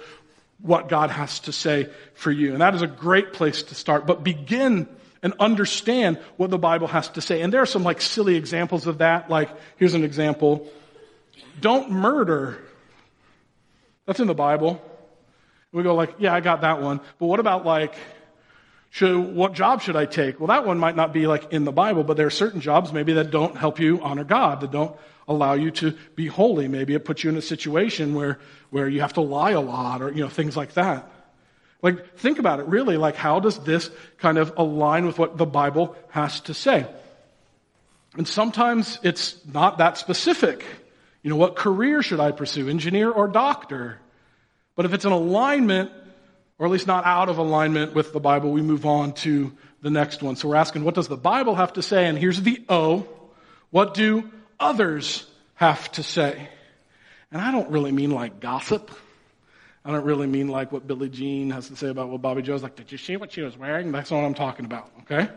what 0.61 0.87
God 0.87 1.11
has 1.11 1.39
to 1.41 1.51
say 1.51 1.89
for 2.13 2.31
you. 2.31 2.53
And 2.53 2.61
that 2.61 2.73
is 2.73 2.81
a 2.81 2.87
great 2.87 3.33
place 3.33 3.63
to 3.63 3.75
start. 3.75 4.07
But 4.07 4.23
begin 4.23 4.87
and 5.21 5.33
understand 5.39 6.19
what 6.37 6.51
the 6.51 6.57
Bible 6.57 6.87
has 6.87 7.09
to 7.09 7.21
say. 7.21 7.41
And 7.41 7.51
there 7.51 7.61
are 7.61 7.65
some 7.65 7.83
like 7.83 7.99
silly 7.99 8.35
examples 8.35 8.87
of 8.87 8.99
that. 8.99 9.29
Like, 9.29 9.49
here's 9.75 9.93
an 9.93 10.03
example. 10.03 10.69
Don't 11.59 11.91
murder. 11.91 12.57
That's 14.05 14.19
in 14.19 14.27
the 14.27 14.35
Bible. 14.35 14.81
We 15.71 15.83
go 15.83 15.95
like, 15.95 16.15
yeah, 16.19 16.33
I 16.33 16.39
got 16.39 16.61
that 16.61 16.81
one. 16.81 17.01
But 17.19 17.25
what 17.25 17.39
about 17.39 17.65
like, 17.65 17.95
should, 18.91 19.35
what 19.35 19.53
job 19.53 19.81
should 19.81 19.95
I 19.97 20.05
take? 20.05 20.39
Well, 20.39 20.47
that 20.47 20.65
one 20.65 20.79
might 20.79 20.95
not 20.95 21.11
be 21.11 21.27
like 21.27 21.51
in 21.51 21.65
the 21.65 21.71
Bible, 21.71 22.03
but 22.03 22.15
there 22.15 22.27
are 22.27 22.31
certain 22.31 22.61
jobs 22.61 22.93
maybe 22.93 23.13
that 23.13 23.29
don't 23.29 23.57
help 23.57 23.79
you 23.79 24.01
honor 24.01 24.23
God, 24.23 24.61
that 24.61 24.71
don't 24.71 24.95
allow 25.27 25.53
you 25.53 25.71
to 25.71 25.97
be 26.15 26.27
holy. 26.27 26.67
Maybe 26.67 26.93
it 26.93 27.03
puts 27.03 27.23
you 27.23 27.29
in 27.29 27.35
a 27.35 27.41
situation 27.41 28.13
where, 28.13 28.39
where 28.69 28.87
you 28.87 29.01
have 29.01 29.13
to 29.13 29.21
lie 29.21 29.51
a 29.51 29.59
lot 29.59 30.01
or, 30.01 30.11
you 30.11 30.21
know, 30.21 30.29
things 30.29 30.55
like 30.55 30.75
that. 30.75 31.11
Like, 31.81 32.15
think 32.17 32.39
about 32.39 32.59
it 32.59 32.67
really. 32.67 32.95
Like, 32.95 33.15
how 33.15 33.39
does 33.39 33.59
this 33.59 33.89
kind 34.17 34.37
of 34.37 34.53
align 34.57 35.05
with 35.05 35.19
what 35.19 35.37
the 35.37 35.45
Bible 35.45 35.95
has 36.09 36.39
to 36.41 36.53
say? 36.53 36.87
And 38.15 38.27
sometimes 38.27 38.97
it's 39.03 39.35
not 39.45 39.79
that 39.79 39.97
specific. 39.97 40.63
You 41.25 41.31
know, 41.31 41.37
what 41.37 41.55
career 41.55 42.03
should 42.03 42.19
I 42.19 42.31
pursue, 42.31 42.69
engineer 42.69 43.09
or 43.09 43.27
doctor? 43.27 43.97
But 44.75 44.85
if 44.85 44.93
it's 44.93 45.05
in 45.05 45.11
alignment, 45.11 45.89
or 46.59 46.67
at 46.67 46.71
least 46.71 46.85
not 46.85 47.03
out 47.03 47.29
of 47.29 47.39
alignment 47.39 47.95
with 47.95 48.13
the 48.13 48.19
Bible, 48.19 48.51
we 48.51 48.61
move 48.61 48.85
on 48.85 49.13
to 49.13 49.51
the 49.81 49.89
next 49.89 50.21
one. 50.21 50.35
So 50.35 50.49
we're 50.49 50.55
asking, 50.55 50.83
what 50.83 50.93
does 50.93 51.07
the 51.07 51.17
Bible 51.17 51.55
have 51.55 51.73
to 51.73 51.81
say? 51.81 52.05
And 52.05 52.15
here's 52.15 52.39
the 52.43 52.63
O. 52.69 53.07
What 53.71 53.95
do 53.95 54.29
others 54.59 55.25
have 55.55 55.91
to 55.93 56.03
say? 56.03 56.47
And 57.31 57.41
I 57.41 57.51
don't 57.51 57.71
really 57.71 57.91
mean 57.91 58.11
like 58.11 58.39
gossip. 58.39 58.91
I 59.83 59.91
don't 59.91 60.05
really 60.05 60.27
mean 60.27 60.47
like 60.47 60.71
what 60.71 60.85
Billie 60.85 61.09
Jean 61.09 61.49
has 61.49 61.69
to 61.69 61.75
say 61.75 61.87
about 61.87 62.09
what 62.09 62.21
Bobby 62.21 62.43
Joe's 62.43 62.61
like. 62.61 62.75
Did 62.75 62.91
you 62.91 62.99
see 62.99 63.17
what 63.17 63.31
she 63.31 63.41
was 63.41 63.57
wearing? 63.57 63.91
That's 63.91 64.11
not 64.11 64.17
what 64.17 64.27
I'm 64.27 64.35
talking 64.35 64.65
about, 64.65 64.91
okay? 65.01 65.27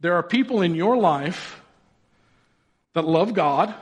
There 0.00 0.14
are 0.14 0.24
people 0.24 0.60
in 0.60 0.74
your 0.74 0.96
life 0.96 1.62
that 2.94 3.04
love 3.04 3.32
God 3.32 3.72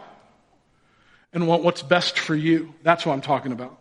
and 1.33 1.47
want 1.47 1.63
what's 1.63 1.83
best 1.83 2.19
for 2.19 2.35
you. 2.35 2.75
That's 2.83 3.07
what 3.07 3.13
I'm 3.13 3.21
talking 3.21 3.53
about. 3.53 3.81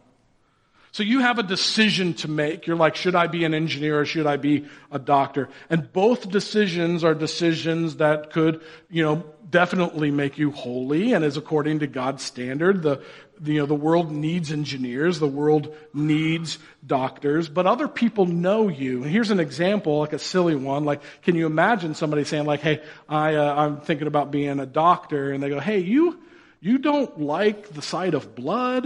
So 0.91 1.03
you 1.03 1.19
have 1.19 1.37
a 1.37 1.43
decision 1.43 2.15
to 2.15 2.27
make. 2.27 2.65
You're 2.65 2.75
like, 2.75 2.95
should 2.95 3.13
I 3.13 3.27
be 3.27 3.45
an 3.45 3.53
engineer 3.53 3.99
or 3.99 4.05
should 4.05 4.25
I 4.25 4.37
be 4.37 4.65
a 4.91 4.97
doctor? 4.97 5.49
And 5.69 5.91
both 5.93 6.29
decisions 6.29 7.03
are 7.03 7.13
decisions 7.13 7.97
that 7.97 8.31
could, 8.31 8.61
you 8.89 9.03
know, 9.03 9.23
definitely 9.47 10.09
make 10.09 10.37
you 10.37 10.51
holy 10.51 11.13
and 11.13 11.23
is 11.23 11.37
according 11.37 11.79
to 11.79 11.87
God's 11.87 12.23
standard. 12.23 12.81
The, 12.81 13.03
you 13.43 13.59
know, 13.59 13.67
the 13.67 13.75
world 13.75 14.11
needs 14.11 14.51
engineers. 14.51 15.19
The 15.19 15.27
world 15.27 15.75
needs 15.93 16.57
doctors, 16.85 17.49
but 17.49 17.67
other 17.67 17.87
people 17.87 18.25
know 18.25 18.67
you. 18.67 19.03
And 19.03 19.11
here's 19.11 19.31
an 19.31 19.39
example, 19.39 19.99
like 19.99 20.13
a 20.13 20.19
silly 20.19 20.55
one. 20.55 20.85
Like, 20.85 21.01
can 21.21 21.35
you 21.35 21.45
imagine 21.45 21.93
somebody 21.93 22.23
saying 22.23 22.45
like, 22.45 22.61
Hey, 22.61 22.81
I, 23.07 23.35
uh, 23.35 23.55
I'm 23.55 23.81
thinking 23.81 24.07
about 24.07 24.31
being 24.31 24.59
a 24.59 24.65
doctor. 24.65 25.31
And 25.31 25.41
they 25.41 25.49
go, 25.49 25.59
Hey, 25.59 25.79
you, 25.79 26.19
you 26.61 26.77
don't 26.77 27.19
like 27.21 27.69
the 27.69 27.81
sight 27.81 28.13
of 28.13 28.35
blood 28.35 28.85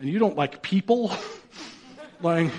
and 0.00 0.08
you 0.08 0.18
don't 0.18 0.36
like 0.36 0.62
people, 0.62 1.12
like, 2.22 2.50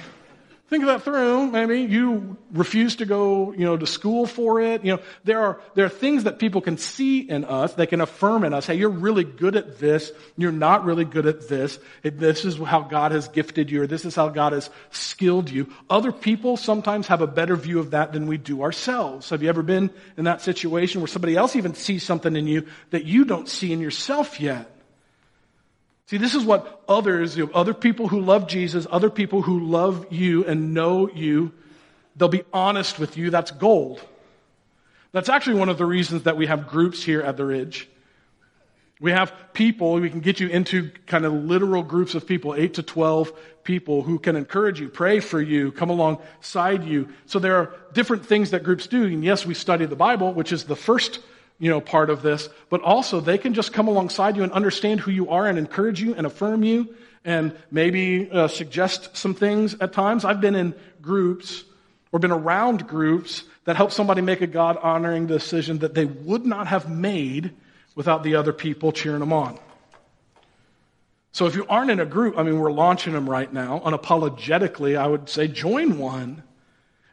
think 0.70 0.84
of 0.84 0.88
that 0.88 1.02
through. 1.04 1.48
Maybe 1.48 1.82
you 1.82 2.38
refuse 2.52 2.98
to 2.98 3.06
go, 3.06 3.52
you 3.54 3.66
know, 3.66 3.76
to 3.76 3.88
school 3.88 4.28
for 4.28 4.62
it. 4.62 4.86
You 4.86 4.94
know, 4.94 5.02
there 5.24 5.42
are, 5.42 5.62
there 5.74 5.86
are 5.86 5.90
things 5.90 6.26
that 6.26 6.38
people 6.38 6.62
can 6.62 6.78
see 6.78 7.20
in 7.20 7.44
us. 7.44 7.74
They 7.74 7.88
can 7.88 8.02
affirm 8.02 8.44
in 8.44 8.54
us. 8.54 8.68
Hey, 8.68 8.76
you're 8.76 8.90
really 8.90 9.24
good 9.24 9.56
at 9.56 9.80
this. 9.80 10.12
You're 10.38 10.52
not 10.52 10.86
really 10.86 11.06
good 11.06 11.26
at 11.26 11.48
this. 11.50 11.80
This 12.04 12.46
is 12.46 12.58
how 12.58 12.82
God 12.82 13.12
has 13.12 13.28
gifted 13.28 13.72
you 13.72 13.82
or 13.82 13.88
this 13.88 14.06
is 14.06 14.16
how 14.16 14.30
God 14.30 14.54
has 14.54 14.70
skilled 14.92 15.50
you. 15.50 15.74
Other 15.90 16.12
people 16.12 16.56
sometimes 16.56 17.08
have 17.08 17.22
a 17.22 17.28
better 17.28 17.56
view 17.56 17.80
of 17.80 17.92
that 17.92 18.14
than 18.14 18.28
we 18.28 18.38
do 18.38 18.62
ourselves. 18.62 19.30
Have 19.32 19.42
you 19.42 19.50
ever 19.50 19.64
been 19.64 19.90
in 20.18 20.26
that 20.26 20.42
situation 20.42 21.02
where 21.02 21.08
somebody 21.08 21.36
else 21.36 21.56
even 21.56 21.74
sees 21.74 22.04
something 22.04 22.36
in 22.36 22.48
you 22.48 22.68
that 22.92 23.06
you 23.06 23.26
don't 23.26 23.50
see 23.50 23.74
in 23.74 23.80
yourself 23.80 24.40
yet? 24.40 24.79
See, 26.10 26.18
this 26.18 26.34
is 26.34 26.44
what 26.44 26.82
others, 26.90 27.38
you 27.38 27.46
know, 27.46 27.52
other 27.54 27.76
people 27.76 28.08
who 28.08 28.20
love 28.20 28.48
Jesus, 28.48 28.88
other 28.90 29.12
people 29.12 29.44
who 29.44 29.60
love 29.60 30.08
you 30.10 30.44
and 30.44 30.74
know 30.74 31.08
you, 31.08 31.52
they'll 32.16 32.28
be 32.28 32.42
honest 32.52 32.98
with 32.98 33.16
you. 33.16 33.30
That's 33.30 33.52
gold. 33.52 34.02
That's 35.12 35.30
actually 35.30 35.60
one 35.60 35.70
of 35.70 35.78
the 35.78 35.86
reasons 35.86 36.24
that 36.24 36.36
we 36.36 36.48
have 36.48 36.68
groups 36.68 37.04
here 37.04 37.22
at 37.22 37.38
the 37.38 37.46
Ridge. 37.46 37.88
We 39.00 39.12
have 39.12 39.32
people, 39.54 39.94
we 39.94 40.10
can 40.10 40.22
get 40.22 40.40
you 40.40 40.48
into 40.48 40.90
kind 41.06 41.26
of 41.26 41.34
literal 41.34 41.84
groups 41.84 42.16
of 42.16 42.26
people, 42.26 42.56
8 42.56 42.74
to 42.74 42.82
12 42.82 43.32
people 43.64 44.02
who 44.02 44.18
can 44.18 44.36
encourage 44.36 44.80
you, 44.80 44.90
pray 44.90 45.20
for 45.20 45.40
you, 45.40 45.72
come 45.72 45.92
alongside 45.92 46.86
you. 46.86 47.10
So 47.28 47.38
there 47.38 47.58
are 47.58 47.76
different 47.94 48.26
things 48.26 48.50
that 48.50 48.64
groups 48.64 48.88
do. 48.88 49.04
And 49.04 49.24
yes, 49.24 49.46
we 49.46 49.54
study 49.54 49.86
the 49.86 49.96
Bible, 49.96 50.34
which 50.34 50.52
is 50.52 50.64
the 50.64 50.76
first 50.76 51.20
you 51.60 51.70
know, 51.70 51.82
part 51.82 52.10
of 52.10 52.22
this, 52.22 52.50
but 52.70 52.82
also 52.82 53.20
they 53.20 53.38
can 53.38 53.54
just 53.54 53.74
come 53.74 53.88
alongside 53.88 54.38
you 54.38 54.44
and 54.44 54.52
understand 54.54 55.02
who 55.02 55.12
you 55.12 55.30
are 55.30 55.46
and 55.46 55.58
encourage 55.58 56.02
you 56.02 56.16
and 56.16 56.26
affirm 56.26 56.64
you 56.64 56.96
and 57.26 57.56
maybe 57.70 58.32
uh, 58.32 58.48
suggest 58.48 59.16
some 59.16 59.34
things 59.34 59.76
at 59.82 59.92
times. 59.92 60.24
I've 60.24 60.40
been 60.40 60.56
in 60.56 60.74
groups 61.02 61.66
or 62.12 62.20
been 62.20 62.32
around 62.32 62.88
groups 62.88 63.44
that 63.66 63.76
help 63.76 63.92
somebody 63.92 64.22
make 64.22 64.42
a 64.42 64.48
God 64.48 64.78
honoring 64.78 65.28
decision 65.28 65.80
that 65.80 65.94
they 65.94 66.06
would 66.06 66.46
not 66.46 66.68
have 66.68 66.90
made 66.90 67.52
without 67.94 68.24
the 68.24 68.36
other 68.36 68.54
people 68.54 68.92
cheering 68.92 69.20
them 69.20 69.34
on. 69.34 69.60
So 71.32 71.46
if 71.46 71.56
you 71.56 71.66
aren't 71.68 71.92
in 71.92 72.00
a 72.00 72.06
group, 72.06 72.38
I 72.38 72.44
mean, 72.44 72.58
we're 72.58 72.72
launching 72.72 73.14
them 73.14 73.30
right 73.30 73.52
now. 73.52 73.80
Unapologetically, 73.86 74.98
I 74.98 75.06
would 75.06 75.30
say 75.30 75.48
join 75.48 76.00
one. 76.00 76.42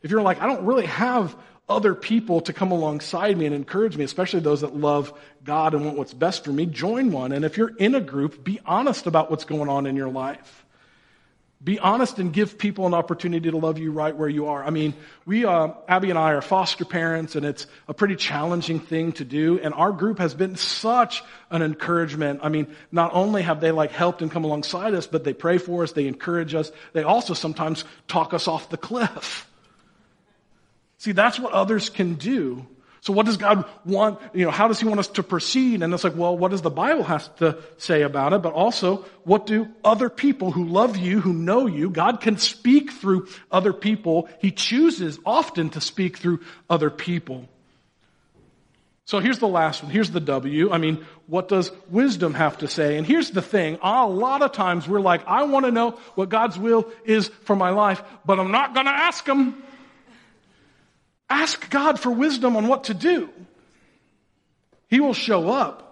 If 0.02 0.10
you're 0.10 0.22
like, 0.22 0.40
I 0.40 0.46
don't 0.46 0.64
really 0.64 0.86
have 0.86 1.36
other 1.68 1.94
people 1.94 2.40
to 2.42 2.52
come 2.52 2.70
alongside 2.70 3.36
me 3.36 3.46
and 3.46 3.54
encourage 3.54 3.96
me, 3.96 4.04
especially 4.04 4.40
those 4.40 4.60
that 4.60 4.76
love 4.76 5.12
God 5.42 5.74
and 5.74 5.84
want 5.84 5.98
what's 5.98 6.14
best 6.14 6.44
for 6.44 6.52
me, 6.52 6.66
join 6.66 7.10
one. 7.10 7.32
And 7.32 7.44
if 7.44 7.56
you're 7.56 7.74
in 7.76 7.94
a 7.94 8.00
group, 8.00 8.44
be 8.44 8.60
honest 8.64 9.06
about 9.06 9.30
what's 9.30 9.44
going 9.44 9.68
on 9.68 9.86
in 9.86 9.96
your 9.96 10.08
life. 10.08 10.64
Be 11.64 11.80
honest 11.80 12.18
and 12.18 12.32
give 12.32 12.58
people 12.58 12.86
an 12.86 12.94
opportunity 12.94 13.50
to 13.50 13.56
love 13.56 13.78
you 13.78 13.90
right 13.90 14.14
where 14.14 14.28
you 14.28 14.46
are. 14.46 14.62
I 14.62 14.70
mean, 14.70 14.94
we, 15.24 15.46
uh, 15.46 15.70
Abby 15.88 16.10
and 16.10 16.18
I 16.18 16.32
are 16.32 16.42
foster 16.42 16.84
parents 16.84 17.34
and 17.34 17.44
it's 17.44 17.66
a 17.88 17.94
pretty 17.94 18.14
challenging 18.14 18.78
thing 18.78 19.12
to 19.12 19.24
do. 19.24 19.58
And 19.58 19.74
our 19.74 19.90
group 19.90 20.18
has 20.18 20.34
been 20.34 20.54
such 20.54 21.24
an 21.50 21.62
encouragement. 21.62 22.40
I 22.42 22.50
mean, 22.50 22.68
not 22.92 23.12
only 23.14 23.42
have 23.42 23.60
they 23.60 23.72
like 23.72 23.90
helped 23.90 24.22
and 24.22 24.30
come 24.30 24.44
alongside 24.44 24.94
us, 24.94 25.08
but 25.08 25.24
they 25.24 25.32
pray 25.32 25.58
for 25.58 25.82
us, 25.82 25.92
they 25.92 26.06
encourage 26.06 26.54
us. 26.54 26.70
They 26.92 27.02
also 27.02 27.34
sometimes 27.34 27.84
talk 28.06 28.34
us 28.34 28.46
off 28.46 28.68
the 28.68 28.76
cliff. 28.76 29.50
See, 31.06 31.12
that's 31.12 31.38
what 31.38 31.52
others 31.52 31.88
can 31.88 32.14
do. 32.14 32.66
So 33.00 33.12
what 33.12 33.26
does 33.26 33.36
God 33.36 33.64
want, 33.84 34.18
you 34.34 34.44
know, 34.44 34.50
how 34.50 34.66
does 34.66 34.80
he 34.80 34.88
want 34.88 34.98
us 34.98 35.06
to 35.06 35.22
proceed? 35.22 35.84
And 35.84 35.94
it's 35.94 36.02
like, 36.02 36.16
well, 36.16 36.36
what 36.36 36.50
does 36.50 36.62
the 36.62 36.68
Bible 36.70 37.04
have 37.04 37.32
to 37.36 37.62
say 37.78 38.02
about 38.02 38.32
it? 38.32 38.42
But 38.42 38.54
also, 38.54 39.04
what 39.22 39.46
do 39.46 39.68
other 39.84 40.10
people 40.10 40.50
who 40.50 40.64
love 40.64 40.96
you, 40.96 41.20
who 41.20 41.32
know 41.32 41.68
you, 41.68 41.90
God 41.90 42.20
can 42.20 42.38
speak 42.38 42.90
through 42.90 43.28
other 43.52 43.72
people. 43.72 44.28
He 44.40 44.50
chooses 44.50 45.20
often 45.24 45.70
to 45.70 45.80
speak 45.80 46.16
through 46.16 46.40
other 46.68 46.90
people. 46.90 47.48
So 49.04 49.20
here's 49.20 49.38
the 49.38 49.46
last 49.46 49.84
one. 49.84 49.92
Here's 49.92 50.10
the 50.10 50.18
W. 50.18 50.72
I 50.72 50.78
mean, 50.78 51.06
what 51.28 51.46
does 51.46 51.70
wisdom 51.88 52.34
have 52.34 52.58
to 52.58 52.66
say? 52.66 52.98
And 52.98 53.06
here's 53.06 53.30
the 53.30 53.42
thing. 53.42 53.78
A 53.80 54.08
lot 54.08 54.42
of 54.42 54.50
times 54.50 54.88
we're 54.88 54.98
like, 54.98 55.24
I 55.28 55.44
want 55.44 55.66
to 55.66 55.70
know 55.70 55.92
what 56.16 56.30
God's 56.30 56.58
will 56.58 56.90
is 57.04 57.28
for 57.44 57.54
my 57.54 57.70
life, 57.70 58.02
but 58.24 58.40
I'm 58.40 58.50
not 58.50 58.74
going 58.74 58.86
to 58.86 58.92
ask 58.92 59.24
him. 59.24 59.62
Ask 61.28 61.70
God 61.70 61.98
for 61.98 62.10
wisdom 62.10 62.56
on 62.56 62.68
what 62.68 62.84
to 62.84 62.94
do. 62.94 63.30
He 64.88 65.00
will 65.00 65.14
show 65.14 65.50
up. 65.50 65.82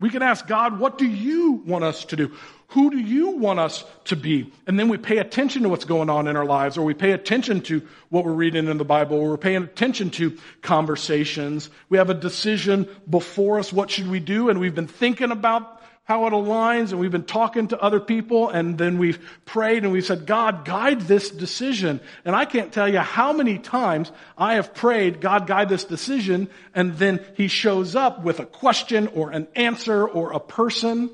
We 0.00 0.08
can 0.08 0.22
ask 0.22 0.46
God, 0.46 0.78
what 0.80 0.96
do 0.96 1.06
you 1.06 1.62
want 1.66 1.84
us 1.84 2.06
to 2.06 2.16
do? 2.16 2.32
Who 2.68 2.90
do 2.90 2.98
you 2.98 3.32
want 3.32 3.58
us 3.58 3.84
to 4.04 4.16
be? 4.16 4.50
And 4.66 4.78
then 4.78 4.88
we 4.88 4.96
pay 4.96 5.18
attention 5.18 5.64
to 5.64 5.68
what's 5.68 5.84
going 5.84 6.08
on 6.08 6.26
in 6.26 6.36
our 6.36 6.46
lives, 6.46 6.78
or 6.78 6.84
we 6.84 6.94
pay 6.94 7.12
attention 7.12 7.60
to 7.62 7.86
what 8.08 8.24
we're 8.24 8.32
reading 8.32 8.68
in 8.68 8.78
the 8.78 8.84
Bible, 8.84 9.18
or 9.18 9.28
we're 9.30 9.36
paying 9.36 9.64
attention 9.64 10.08
to 10.10 10.38
conversations. 10.62 11.68
We 11.90 11.98
have 11.98 12.08
a 12.08 12.14
decision 12.14 12.88
before 13.10 13.58
us. 13.58 13.72
What 13.72 13.90
should 13.90 14.08
we 14.08 14.20
do? 14.20 14.48
And 14.48 14.58
we've 14.58 14.74
been 14.74 14.86
thinking 14.86 15.32
about 15.32 15.79
how 16.10 16.26
it 16.26 16.32
aligns, 16.32 16.90
and 16.90 16.98
we've 16.98 17.12
been 17.12 17.22
talking 17.22 17.68
to 17.68 17.80
other 17.80 18.00
people, 18.00 18.48
and 18.48 18.76
then 18.76 18.98
we've 18.98 19.20
prayed 19.44 19.84
and 19.84 19.92
we've 19.92 20.04
said, 20.04 20.26
God, 20.26 20.64
guide 20.64 21.02
this 21.02 21.30
decision. 21.30 22.00
And 22.24 22.34
I 22.34 22.46
can't 22.46 22.72
tell 22.72 22.88
you 22.88 22.98
how 22.98 23.32
many 23.32 23.60
times 23.60 24.10
I 24.36 24.54
have 24.54 24.74
prayed, 24.74 25.20
God, 25.20 25.46
guide 25.46 25.68
this 25.68 25.84
decision, 25.84 26.48
and 26.74 26.98
then 26.98 27.24
He 27.36 27.46
shows 27.46 27.94
up 27.94 28.24
with 28.24 28.40
a 28.40 28.44
question 28.44 29.06
or 29.14 29.30
an 29.30 29.46
answer 29.54 30.04
or 30.04 30.32
a 30.32 30.40
person. 30.40 31.10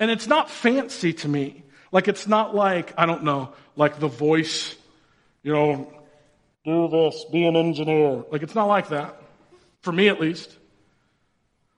And 0.00 0.10
it's 0.10 0.26
not 0.26 0.48
fancy 0.48 1.12
to 1.12 1.28
me. 1.28 1.62
Like, 1.92 2.08
it's 2.08 2.26
not 2.26 2.54
like, 2.54 2.94
I 2.96 3.04
don't 3.04 3.24
know, 3.24 3.52
like 3.76 4.00
the 4.00 4.08
voice, 4.08 4.74
you 5.42 5.52
know, 5.52 5.92
do 6.64 6.88
this, 6.88 7.26
be 7.30 7.44
an 7.44 7.56
engineer. 7.56 8.24
Like, 8.30 8.42
it's 8.42 8.54
not 8.54 8.66
like 8.66 8.88
that. 8.88 9.14
For 9.82 9.92
me, 9.92 10.08
at 10.08 10.22
least. 10.22 10.56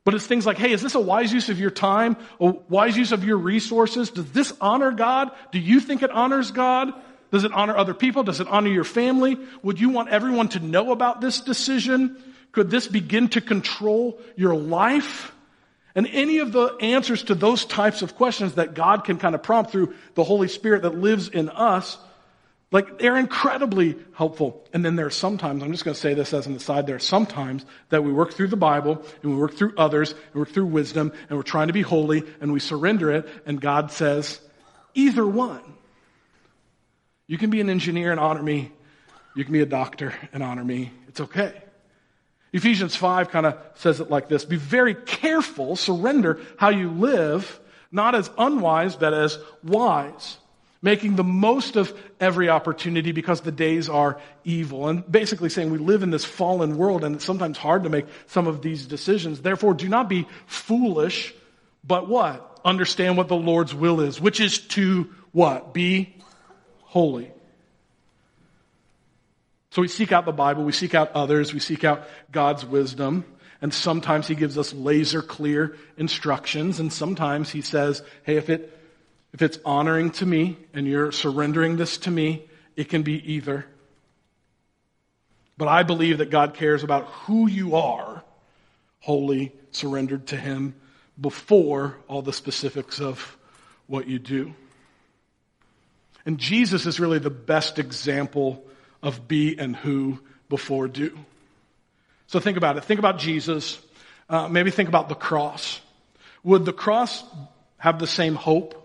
But 0.04 0.14
it's 0.14 0.26
things 0.26 0.44
like, 0.44 0.58
hey, 0.58 0.72
is 0.72 0.82
this 0.82 0.94
a 0.94 1.00
wise 1.00 1.32
use 1.32 1.48
of 1.48 1.58
your 1.58 1.70
time? 1.70 2.16
A 2.38 2.52
wise 2.68 2.96
use 2.96 3.12
of 3.12 3.24
your 3.24 3.38
resources? 3.38 4.10
Does 4.10 4.30
this 4.32 4.52
honor 4.60 4.92
God? 4.92 5.30
Do 5.50 5.58
you 5.58 5.80
think 5.80 6.02
it 6.02 6.10
honors 6.10 6.50
God? 6.50 6.92
Does 7.32 7.44
it 7.44 7.52
honor 7.52 7.76
other 7.76 7.94
people? 7.94 8.22
Does 8.22 8.40
it 8.40 8.46
honor 8.46 8.68
your 8.68 8.84
family? 8.84 9.38
Would 9.62 9.80
you 9.80 9.88
want 9.88 10.10
everyone 10.10 10.48
to 10.50 10.60
know 10.60 10.92
about 10.92 11.22
this 11.22 11.40
decision? 11.40 12.22
Could 12.52 12.70
this 12.70 12.86
begin 12.86 13.28
to 13.30 13.40
control 13.40 14.20
your 14.36 14.54
life? 14.54 15.32
And 15.94 16.06
any 16.08 16.38
of 16.38 16.52
the 16.52 16.76
answers 16.80 17.22
to 17.24 17.34
those 17.34 17.64
types 17.64 18.02
of 18.02 18.14
questions 18.14 18.54
that 18.54 18.74
God 18.74 19.04
can 19.04 19.16
kind 19.16 19.34
of 19.34 19.42
prompt 19.42 19.70
through 19.70 19.94
the 20.14 20.24
Holy 20.24 20.48
Spirit 20.48 20.82
that 20.82 20.96
lives 20.98 21.28
in 21.28 21.48
us 21.48 21.96
like, 22.74 22.98
they're 22.98 23.16
incredibly 23.16 23.94
helpful. 24.14 24.66
And 24.72 24.84
then 24.84 24.96
there 24.96 25.06
are 25.06 25.10
sometimes, 25.10 25.62
I'm 25.62 25.70
just 25.70 25.84
going 25.84 25.94
to 25.94 26.00
say 26.00 26.12
this 26.12 26.34
as 26.34 26.48
an 26.48 26.56
aside, 26.56 26.88
there 26.88 26.96
are 26.96 26.98
sometimes 26.98 27.64
that 27.90 28.02
we 28.02 28.12
work 28.12 28.32
through 28.32 28.48
the 28.48 28.56
Bible 28.56 29.00
and 29.22 29.30
we 29.30 29.38
work 29.38 29.54
through 29.54 29.74
others 29.78 30.10
and 30.10 30.34
work 30.34 30.48
through 30.48 30.66
wisdom 30.66 31.12
and 31.28 31.38
we're 31.38 31.44
trying 31.44 31.68
to 31.68 31.72
be 31.72 31.82
holy 31.82 32.24
and 32.40 32.52
we 32.52 32.58
surrender 32.58 33.12
it 33.12 33.28
and 33.46 33.60
God 33.60 33.92
says, 33.92 34.40
either 34.92 35.24
one. 35.24 35.62
You 37.28 37.38
can 37.38 37.50
be 37.50 37.60
an 37.60 37.70
engineer 37.70 38.10
and 38.10 38.18
honor 38.18 38.42
me. 38.42 38.72
You 39.36 39.44
can 39.44 39.52
be 39.52 39.60
a 39.60 39.66
doctor 39.66 40.12
and 40.32 40.42
honor 40.42 40.64
me. 40.64 40.90
It's 41.06 41.20
okay. 41.20 41.54
Ephesians 42.52 42.96
5 42.96 43.30
kind 43.30 43.46
of 43.46 43.56
says 43.74 44.00
it 44.00 44.10
like 44.10 44.28
this 44.28 44.44
Be 44.44 44.56
very 44.56 44.96
careful, 44.96 45.76
surrender 45.76 46.40
how 46.56 46.70
you 46.70 46.90
live, 46.90 47.60
not 47.92 48.16
as 48.16 48.28
unwise, 48.36 48.96
but 48.96 49.14
as 49.14 49.38
wise 49.62 50.38
making 50.84 51.16
the 51.16 51.24
most 51.24 51.76
of 51.76 51.98
every 52.20 52.50
opportunity 52.50 53.10
because 53.10 53.40
the 53.40 53.50
days 53.50 53.88
are 53.88 54.20
evil. 54.44 54.86
And 54.86 55.10
basically 55.10 55.48
saying 55.48 55.70
we 55.70 55.78
live 55.78 56.02
in 56.02 56.10
this 56.10 56.26
fallen 56.26 56.76
world 56.76 57.04
and 57.04 57.16
it's 57.16 57.24
sometimes 57.24 57.56
hard 57.56 57.84
to 57.84 57.88
make 57.88 58.04
some 58.26 58.46
of 58.46 58.60
these 58.60 58.84
decisions. 58.84 59.40
Therefore, 59.40 59.72
do 59.72 59.88
not 59.88 60.10
be 60.10 60.28
foolish, 60.46 61.34
but 61.82 62.06
what? 62.06 62.60
Understand 62.66 63.16
what 63.16 63.28
the 63.28 63.34
Lord's 63.34 63.74
will 63.74 64.02
is, 64.02 64.20
which 64.20 64.40
is 64.40 64.58
to 64.58 65.08
what? 65.32 65.72
Be 65.72 66.14
holy. 66.82 67.32
So 69.70 69.80
we 69.80 69.88
seek 69.88 70.12
out 70.12 70.26
the 70.26 70.32
Bible, 70.32 70.64
we 70.64 70.72
seek 70.72 70.94
out 70.94 71.12
others, 71.12 71.54
we 71.54 71.60
seek 71.60 71.82
out 71.82 72.06
God's 72.30 72.64
wisdom. 72.64 73.24
And 73.62 73.72
sometimes 73.72 74.28
he 74.28 74.34
gives 74.34 74.58
us 74.58 74.74
laser 74.74 75.22
clear 75.22 75.78
instructions, 75.96 76.78
and 76.78 76.92
sometimes 76.92 77.48
he 77.48 77.62
says, 77.62 78.02
hey, 78.24 78.36
if 78.36 78.50
it 78.50 78.78
if 79.34 79.42
it's 79.42 79.58
honoring 79.64 80.12
to 80.12 80.24
me 80.24 80.56
and 80.72 80.86
you're 80.86 81.10
surrendering 81.10 81.76
this 81.76 81.98
to 81.98 82.10
me, 82.10 82.44
it 82.76 82.88
can 82.88 83.02
be 83.02 83.32
either. 83.34 83.66
But 85.58 85.66
I 85.66 85.82
believe 85.82 86.18
that 86.18 86.30
God 86.30 86.54
cares 86.54 86.84
about 86.84 87.06
who 87.06 87.48
you 87.48 87.74
are, 87.74 88.22
wholly 89.00 89.52
surrendered 89.72 90.28
to 90.28 90.36
Him, 90.36 90.76
before 91.20 91.96
all 92.06 92.22
the 92.22 92.32
specifics 92.32 93.00
of 93.00 93.36
what 93.88 94.06
you 94.06 94.20
do. 94.20 94.54
And 96.24 96.38
Jesus 96.38 96.86
is 96.86 97.00
really 97.00 97.18
the 97.18 97.28
best 97.28 97.80
example 97.80 98.64
of 99.02 99.26
be 99.26 99.58
and 99.58 99.74
who 99.74 100.20
before 100.48 100.86
do. 100.86 101.18
So 102.28 102.38
think 102.38 102.56
about 102.56 102.76
it. 102.76 102.84
Think 102.84 103.00
about 103.00 103.18
Jesus. 103.18 103.80
Uh, 104.28 104.48
maybe 104.48 104.70
think 104.70 104.88
about 104.88 105.08
the 105.08 105.16
cross. 105.16 105.80
Would 106.44 106.64
the 106.64 106.72
cross 106.72 107.24
have 107.78 107.98
the 107.98 108.06
same 108.06 108.36
hope 108.36 108.80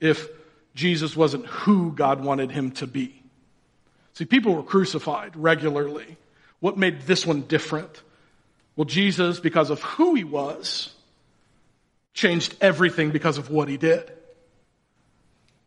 if 0.00 0.28
Jesus 0.74 1.16
wasn't 1.16 1.46
who 1.46 1.92
God 1.92 2.22
wanted 2.22 2.50
him 2.50 2.70
to 2.72 2.86
be? 2.86 3.22
See, 4.14 4.24
people 4.24 4.54
were 4.54 4.62
crucified 4.62 5.36
regularly. 5.36 6.16
What 6.60 6.76
made 6.76 7.02
this 7.02 7.24
one 7.24 7.42
different? 7.42 8.02
Well, 8.76 8.84
Jesus, 8.84 9.40
because 9.40 9.70
of 9.70 9.82
who 9.82 10.14
he 10.14 10.24
was, 10.24 10.92
changed 12.14 12.56
everything 12.60 13.10
because 13.10 13.38
of 13.38 13.50
what 13.50 13.68
he 13.68 13.76
did. 13.76 14.12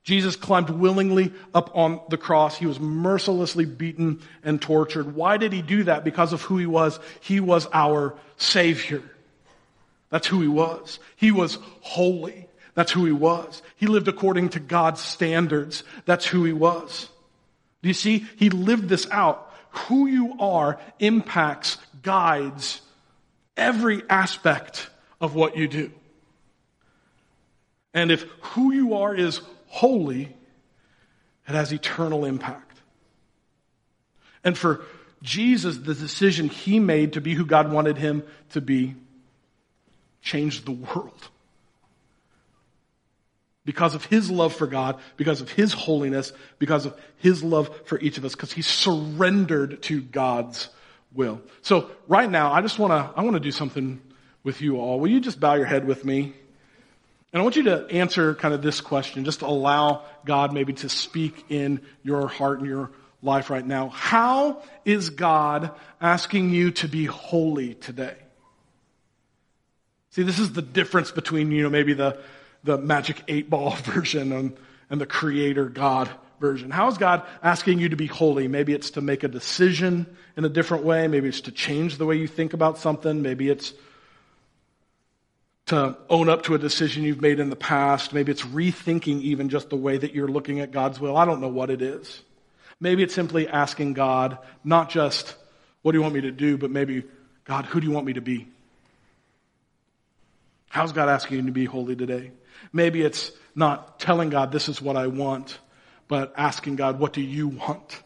Jesus 0.03 0.35
climbed 0.35 0.69
willingly 0.69 1.31
up 1.53 1.75
on 1.75 2.01
the 2.09 2.17
cross. 2.17 2.57
He 2.57 2.65
was 2.65 2.79
mercilessly 2.79 3.65
beaten 3.65 4.21
and 4.43 4.61
tortured. 4.61 5.15
Why 5.15 5.37
did 5.37 5.53
he 5.53 5.61
do 5.61 5.83
that? 5.83 6.03
Because 6.03 6.33
of 6.33 6.41
who 6.41 6.57
he 6.57 6.65
was. 6.65 6.99
He 7.19 7.39
was 7.39 7.67
our 7.71 8.15
Savior. 8.37 9.03
That's 10.09 10.27
who 10.27 10.41
he 10.41 10.47
was. 10.47 10.99
He 11.15 11.31
was 11.31 11.57
holy. 11.81 12.47
That's 12.73 12.91
who 12.91 13.05
he 13.05 13.11
was. 13.11 13.61
He 13.75 13.87
lived 13.87 14.07
according 14.07 14.49
to 14.49 14.59
God's 14.59 15.01
standards. 15.01 15.83
That's 16.05 16.25
who 16.25 16.43
he 16.45 16.53
was. 16.53 17.09
Do 17.81 17.89
you 17.89 17.93
see? 17.93 18.25
He 18.37 18.49
lived 18.49 18.87
this 18.87 19.07
out. 19.11 19.53
Who 19.71 20.07
you 20.07 20.35
are 20.39 20.79
impacts, 20.99 21.77
guides 22.01 22.81
every 23.57 24.03
aspect 24.09 24.89
of 25.19 25.35
what 25.35 25.55
you 25.57 25.67
do. 25.67 25.91
And 27.93 28.11
if 28.11 28.23
who 28.41 28.73
you 28.73 28.95
are 28.95 29.13
is 29.13 29.41
holy, 29.67 30.35
it 31.47 31.53
has 31.53 31.71
eternal 31.71 32.25
impact. 32.25 32.79
And 34.43 34.57
for 34.57 34.81
Jesus, 35.21 35.77
the 35.77 35.93
decision 35.93 36.49
he 36.49 36.79
made 36.79 37.13
to 37.13 37.21
be 37.21 37.33
who 37.33 37.45
God 37.45 37.71
wanted 37.71 37.97
him 37.97 38.23
to 38.51 38.61
be 38.61 38.95
changed 40.21 40.65
the 40.65 40.71
world 40.71 41.29
because 43.65 43.95
of 43.95 44.05
his 44.05 44.31
love 44.31 44.53
for 44.53 44.67
God, 44.67 44.99
because 45.17 45.41
of 45.41 45.51
his 45.51 45.73
holiness, 45.73 46.33
because 46.59 46.85
of 46.85 46.99
his 47.17 47.43
love 47.43 47.69
for 47.85 47.99
each 47.99 48.17
of 48.17 48.25
us, 48.25 48.33
because 48.33 48.51
he 48.51 48.61
surrendered 48.61 49.81
to 49.83 50.01
God's 50.01 50.69
will. 51.13 51.41
So 51.61 51.91
right 52.07 52.29
now, 52.29 52.51
I 52.51 52.61
just 52.61 52.79
want 52.79 52.91
to, 52.91 53.19
I 53.19 53.23
want 53.23 53.35
to 53.35 53.39
do 53.39 53.51
something 53.51 54.01
with 54.43 54.61
you 54.61 54.77
all. 54.77 54.99
Will 54.99 55.09
you 55.09 55.19
just 55.19 55.39
bow 55.39 55.53
your 55.55 55.65
head 55.65 55.85
with 55.85 56.03
me? 56.03 56.33
And 57.33 57.39
I 57.39 57.43
want 57.43 57.55
you 57.55 57.63
to 57.63 57.87
answer 57.89 58.35
kind 58.35 58.53
of 58.53 58.61
this 58.61 58.81
question, 58.81 59.23
just 59.23 59.41
allow 59.41 60.03
God 60.25 60.53
maybe 60.53 60.73
to 60.73 60.89
speak 60.89 61.45
in 61.49 61.81
your 62.03 62.27
heart 62.27 62.59
and 62.59 62.67
your 62.67 62.91
life 63.21 63.49
right 63.49 63.65
now. 63.65 63.89
How 63.89 64.63
is 64.83 65.11
God 65.11 65.71
asking 66.01 66.49
you 66.49 66.71
to 66.71 66.87
be 66.87 67.05
holy 67.05 67.75
today? 67.75 68.15
See, 70.09 70.23
this 70.23 70.39
is 70.39 70.51
the 70.51 70.61
difference 70.61 71.11
between, 71.11 71.51
you 71.51 71.63
know, 71.63 71.69
maybe 71.69 71.93
the, 71.93 72.19
the 72.63 72.77
magic 72.77 73.23
eight 73.27 73.49
ball 73.49 73.71
version 73.83 74.31
and, 74.31 74.57
and 74.89 75.01
the 75.01 75.05
creator 75.05 75.69
God 75.69 76.09
version. 76.39 76.71
How 76.71 76.87
is 76.87 76.97
God 76.97 77.23
asking 77.43 77.79
you 77.79 77.89
to 77.89 77.95
be 77.95 78.07
holy? 78.07 78.47
Maybe 78.47 78.73
it's 78.73 78.91
to 78.91 79.01
make 79.01 79.23
a 79.23 79.27
decision 79.27 80.07
in 80.35 80.43
a 80.43 80.49
different 80.49 80.83
way. 80.83 81.07
Maybe 81.07 81.29
it's 81.29 81.41
to 81.41 81.51
change 81.51 81.97
the 81.97 82.05
way 82.05 82.15
you 82.15 82.27
think 82.27 82.53
about 82.53 82.77
something. 82.77 83.21
Maybe 83.21 83.49
it's 83.49 83.73
to 85.67 85.97
own 86.09 86.27
up 86.27 86.43
to 86.43 86.55
a 86.55 86.57
decision 86.57 87.03
you've 87.03 87.21
made 87.21 87.39
in 87.39 87.49
the 87.49 87.55
past. 87.55 88.11
Maybe 88.11 88.31
it's 88.31 88.41
rethinking 88.41 89.21
even 89.21 89.47
just 89.47 89.69
the 89.69 89.77
way 89.77 89.97
that 89.97 90.13
you're 90.13 90.27
looking 90.27 90.59
at 90.59 90.71
God's 90.71 90.99
will. 90.99 91.15
I 91.15 91.23
don't 91.23 91.39
know 91.39 91.47
what 91.47 91.69
it 91.69 91.81
is. 91.81 92.21
Maybe 92.79 93.03
it's 93.03 93.13
simply 93.13 93.47
asking 93.47 93.93
God, 93.93 94.39
not 94.63 94.89
just, 94.89 95.35
what 95.83 95.91
do 95.91 95.99
you 95.99 96.01
want 96.01 96.15
me 96.15 96.21
to 96.21 96.31
do, 96.31 96.57
but 96.57 96.71
maybe, 96.71 97.03
God, 97.45 97.65
who 97.65 97.79
do 97.79 97.87
you 97.87 97.93
want 97.93 98.07
me 98.07 98.13
to 98.13 98.21
be? 98.21 98.47
How's 100.67 100.91
God 100.91 101.07
asking 101.07 101.37
you 101.37 101.45
to 101.45 101.51
be 101.51 101.65
holy 101.65 101.95
today? 101.95 102.31
Maybe 102.73 103.01
it's 103.01 103.31
not 103.55 103.99
telling 103.99 104.29
God, 104.29 104.51
this 104.51 104.69
is 104.69 104.81
what 104.81 104.95
I 104.95 105.07
want, 105.07 105.59
but 106.07 106.33
asking 106.37 106.75
God, 106.75 106.99
what 106.99 107.13
do 107.13 107.21
you 107.21 107.47
want? 107.47 108.01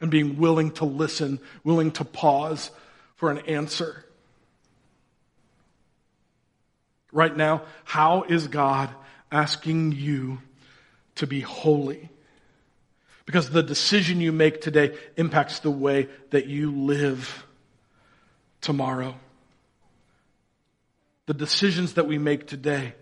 And 0.00 0.10
being 0.10 0.38
willing 0.38 0.72
to 0.72 0.84
listen, 0.84 1.40
willing 1.62 1.92
to 1.92 2.04
pause 2.04 2.70
for 3.16 3.30
an 3.30 3.38
answer. 3.46 4.04
Right 7.12 7.34
now, 7.34 7.62
how 7.84 8.24
is 8.24 8.48
God 8.48 8.90
asking 9.30 9.92
you 9.92 10.38
to 11.16 11.26
be 11.26 11.40
holy? 11.40 12.10
Because 13.24 13.50
the 13.50 13.62
decision 13.62 14.20
you 14.20 14.32
make 14.32 14.60
today 14.60 14.96
impacts 15.16 15.60
the 15.60 15.70
way 15.70 16.08
that 16.30 16.46
you 16.46 16.72
live 16.72 17.46
tomorrow 18.60 19.14
the 21.26 21.34
decisions 21.34 21.94
that 21.94 22.06
we 22.06 22.18
make 22.18 22.46
today 22.46 22.94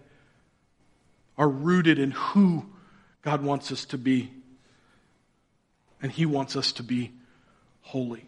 are 1.37 1.49
rooted 1.49 1.99
in 1.99 2.11
who 2.13 2.67
God 3.23 3.43
wants 3.43 3.73
us 3.73 3.85
to 3.87 3.99
be. 3.99 4.31
And 6.01 6.11
He 6.11 6.27
wants 6.27 6.57
us 6.57 6.73
to 6.73 6.83
be 6.83 7.13
holy. 7.83 8.27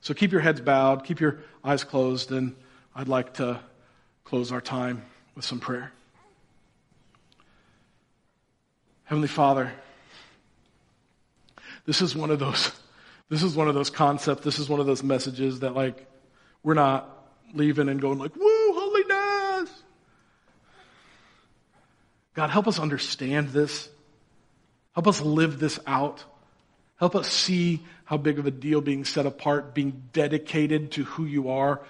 So 0.00 0.14
keep 0.14 0.32
your 0.32 0.40
heads 0.40 0.60
bowed, 0.60 1.04
keep 1.04 1.20
your 1.20 1.38
eyes 1.64 1.82
closed, 1.84 2.30
and 2.30 2.54
I'd 2.94 3.08
like 3.08 3.34
to 3.34 3.60
close 4.24 4.52
our 4.52 4.60
time 4.60 5.02
with 5.34 5.44
some 5.44 5.60
prayer. 5.60 5.92
Heavenly 9.04 9.28
Father, 9.28 9.72
this 11.86 12.02
is 12.02 12.16
one 12.16 12.30
of 12.30 12.38
those 12.38 12.72
this 13.30 13.42
is 13.42 13.56
one 13.56 13.68
of 13.68 13.74
those 13.74 13.90
concepts, 13.90 14.44
this 14.44 14.58
is 14.58 14.68
one 14.68 14.80
of 14.80 14.86
those 14.86 15.02
messages 15.02 15.60
that 15.60 15.74
like 15.74 16.06
we're 16.62 16.74
not 16.74 17.13
leaving 17.52 17.88
and 17.88 18.00
going 18.00 18.18
like, 18.18 18.34
woo, 18.36 18.72
holiness. 18.72 19.70
God, 22.34 22.50
help 22.50 22.66
us 22.66 22.78
understand 22.78 23.50
this. 23.50 23.88
Help 24.92 25.06
us 25.06 25.20
live 25.20 25.58
this 25.58 25.78
out. 25.86 26.24
Help 26.96 27.16
us 27.16 27.28
see 27.28 27.82
how 28.04 28.16
big 28.16 28.38
of 28.38 28.46
a 28.46 28.50
deal 28.50 28.80
being 28.80 29.04
set 29.04 29.26
apart, 29.26 29.74
being 29.74 30.02
dedicated 30.12 30.92
to 30.92 31.04
who 31.04 31.24
you 31.24 31.50
are. 31.50 31.80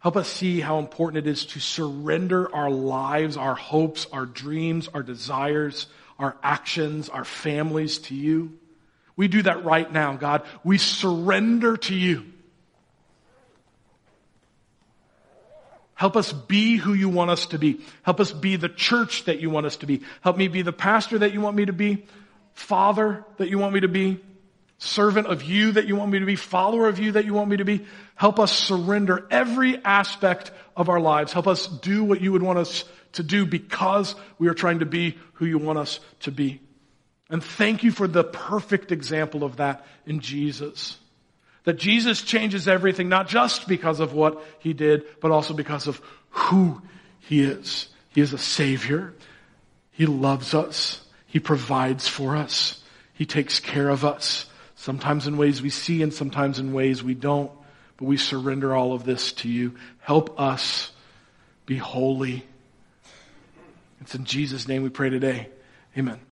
Help 0.00 0.16
us 0.16 0.28
see 0.28 0.60
how 0.60 0.78
important 0.78 1.26
it 1.26 1.30
is 1.30 1.46
to 1.46 1.60
surrender 1.60 2.52
our 2.54 2.70
lives, 2.70 3.36
our 3.36 3.54
hopes, 3.54 4.06
our 4.12 4.26
dreams, 4.26 4.88
our 4.88 5.02
desires, 5.02 5.86
our 6.18 6.36
actions, 6.42 7.08
our 7.08 7.24
families 7.24 7.98
to 7.98 8.14
you. 8.14 8.58
We 9.14 9.28
do 9.28 9.42
that 9.42 9.64
right 9.64 9.90
now, 9.90 10.14
God. 10.16 10.42
We 10.64 10.78
surrender 10.78 11.76
to 11.76 11.94
you. 11.94 12.31
Help 16.02 16.16
us 16.16 16.32
be 16.32 16.78
who 16.78 16.94
you 16.94 17.08
want 17.08 17.30
us 17.30 17.46
to 17.46 17.60
be. 17.60 17.80
Help 18.02 18.18
us 18.18 18.32
be 18.32 18.56
the 18.56 18.68
church 18.68 19.26
that 19.26 19.38
you 19.38 19.50
want 19.50 19.66
us 19.66 19.76
to 19.76 19.86
be. 19.86 20.02
Help 20.20 20.36
me 20.36 20.48
be 20.48 20.62
the 20.62 20.72
pastor 20.72 21.20
that 21.20 21.32
you 21.32 21.40
want 21.40 21.54
me 21.54 21.64
to 21.66 21.72
be, 21.72 22.04
father 22.54 23.24
that 23.36 23.48
you 23.48 23.56
want 23.56 23.72
me 23.72 23.78
to 23.78 23.86
be, 23.86 24.18
servant 24.78 25.28
of 25.28 25.44
you 25.44 25.70
that 25.70 25.86
you 25.86 25.94
want 25.94 26.10
me 26.10 26.18
to 26.18 26.26
be, 26.26 26.34
follower 26.34 26.88
of 26.88 26.98
you 26.98 27.12
that 27.12 27.24
you 27.24 27.34
want 27.34 27.48
me 27.48 27.58
to 27.58 27.64
be. 27.64 27.86
Help 28.16 28.40
us 28.40 28.50
surrender 28.50 29.28
every 29.30 29.80
aspect 29.84 30.50
of 30.76 30.88
our 30.88 30.98
lives. 30.98 31.32
Help 31.32 31.46
us 31.46 31.68
do 31.68 32.02
what 32.02 32.20
you 32.20 32.32
would 32.32 32.42
want 32.42 32.58
us 32.58 32.82
to 33.12 33.22
do 33.22 33.46
because 33.46 34.16
we 34.40 34.48
are 34.48 34.54
trying 34.54 34.80
to 34.80 34.86
be 34.86 35.16
who 35.34 35.46
you 35.46 35.58
want 35.58 35.78
us 35.78 36.00
to 36.22 36.32
be. 36.32 36.60
And 37.30 37.44
thank 37.44 37.84
you 37.84 37.92
for 37.92 38.08
the 38.08 38.24
perfect 38.24 38.90
example 38.90 39.44
of 39.44 39.58
that 39.58 39.86
in 40.04 40.18
Jesus. 40.18 40.98
That 41.64 41.78
Jesus 41.78 42.22
changes 42.22 42.66
everything, 42.66 43.08
not 43.08 43.28
just 43.28 43.68
because 43.68 44.00
of 44.00 44.12
what 44.12 44.44
he 44.58 44.72
did, 44.72 45.04
but 45.20 45.30
also 45.30 45.54
because 45.54 45.86
of 45.86 46.00
who 46.30 46.82
he 47.20 47.42
is. 47.42 47.88
He 48.08 48.20
is 48.20 48.32
a 48.32 48.38
savior. 48.38 49.14
He 49.92 50.06
loves 50.06 50.54
us. 50.54 51.00
He 51.26 51.38
provides 51.38 52.08
for 52.08 52.36
us. 52.36 52.82
He 53.14 53.26
takes 53.26 53.60
care 53.60 53.88
of 53.88 54.04
us. 54.04 54.46
Sometimes 54.74 55.26
in 55.26 55.36
ways 55.36 55.62
we 55.62 55.70
see 55.70 56.02
and 56.02 56.12
sometimes 56.12 56.58
in 56.58 56.72
ways 56.72 57.02
we 57.02 57.14
don't. 57.14 57.50
But 57.96 58.06
we 58.06 58.16
surrender 58.16 58.74
all 58.74 58.92
of 58.92 59.04
this 59.04 59.32
to 59.34 59.48
you. 59.48 59.76
Help 60.00 60.40
us 60.40 60.90
be 61.66 61.76
holy. 61.76 62.44
It's 64.00 64.16
in 64.16 64.24
Jesus' 64.24 64.66
name 64.66 64.82
we 64.82 64.88
pray 64.88 65.10
today. 65.10 65.48
Amen. 65.96 66.31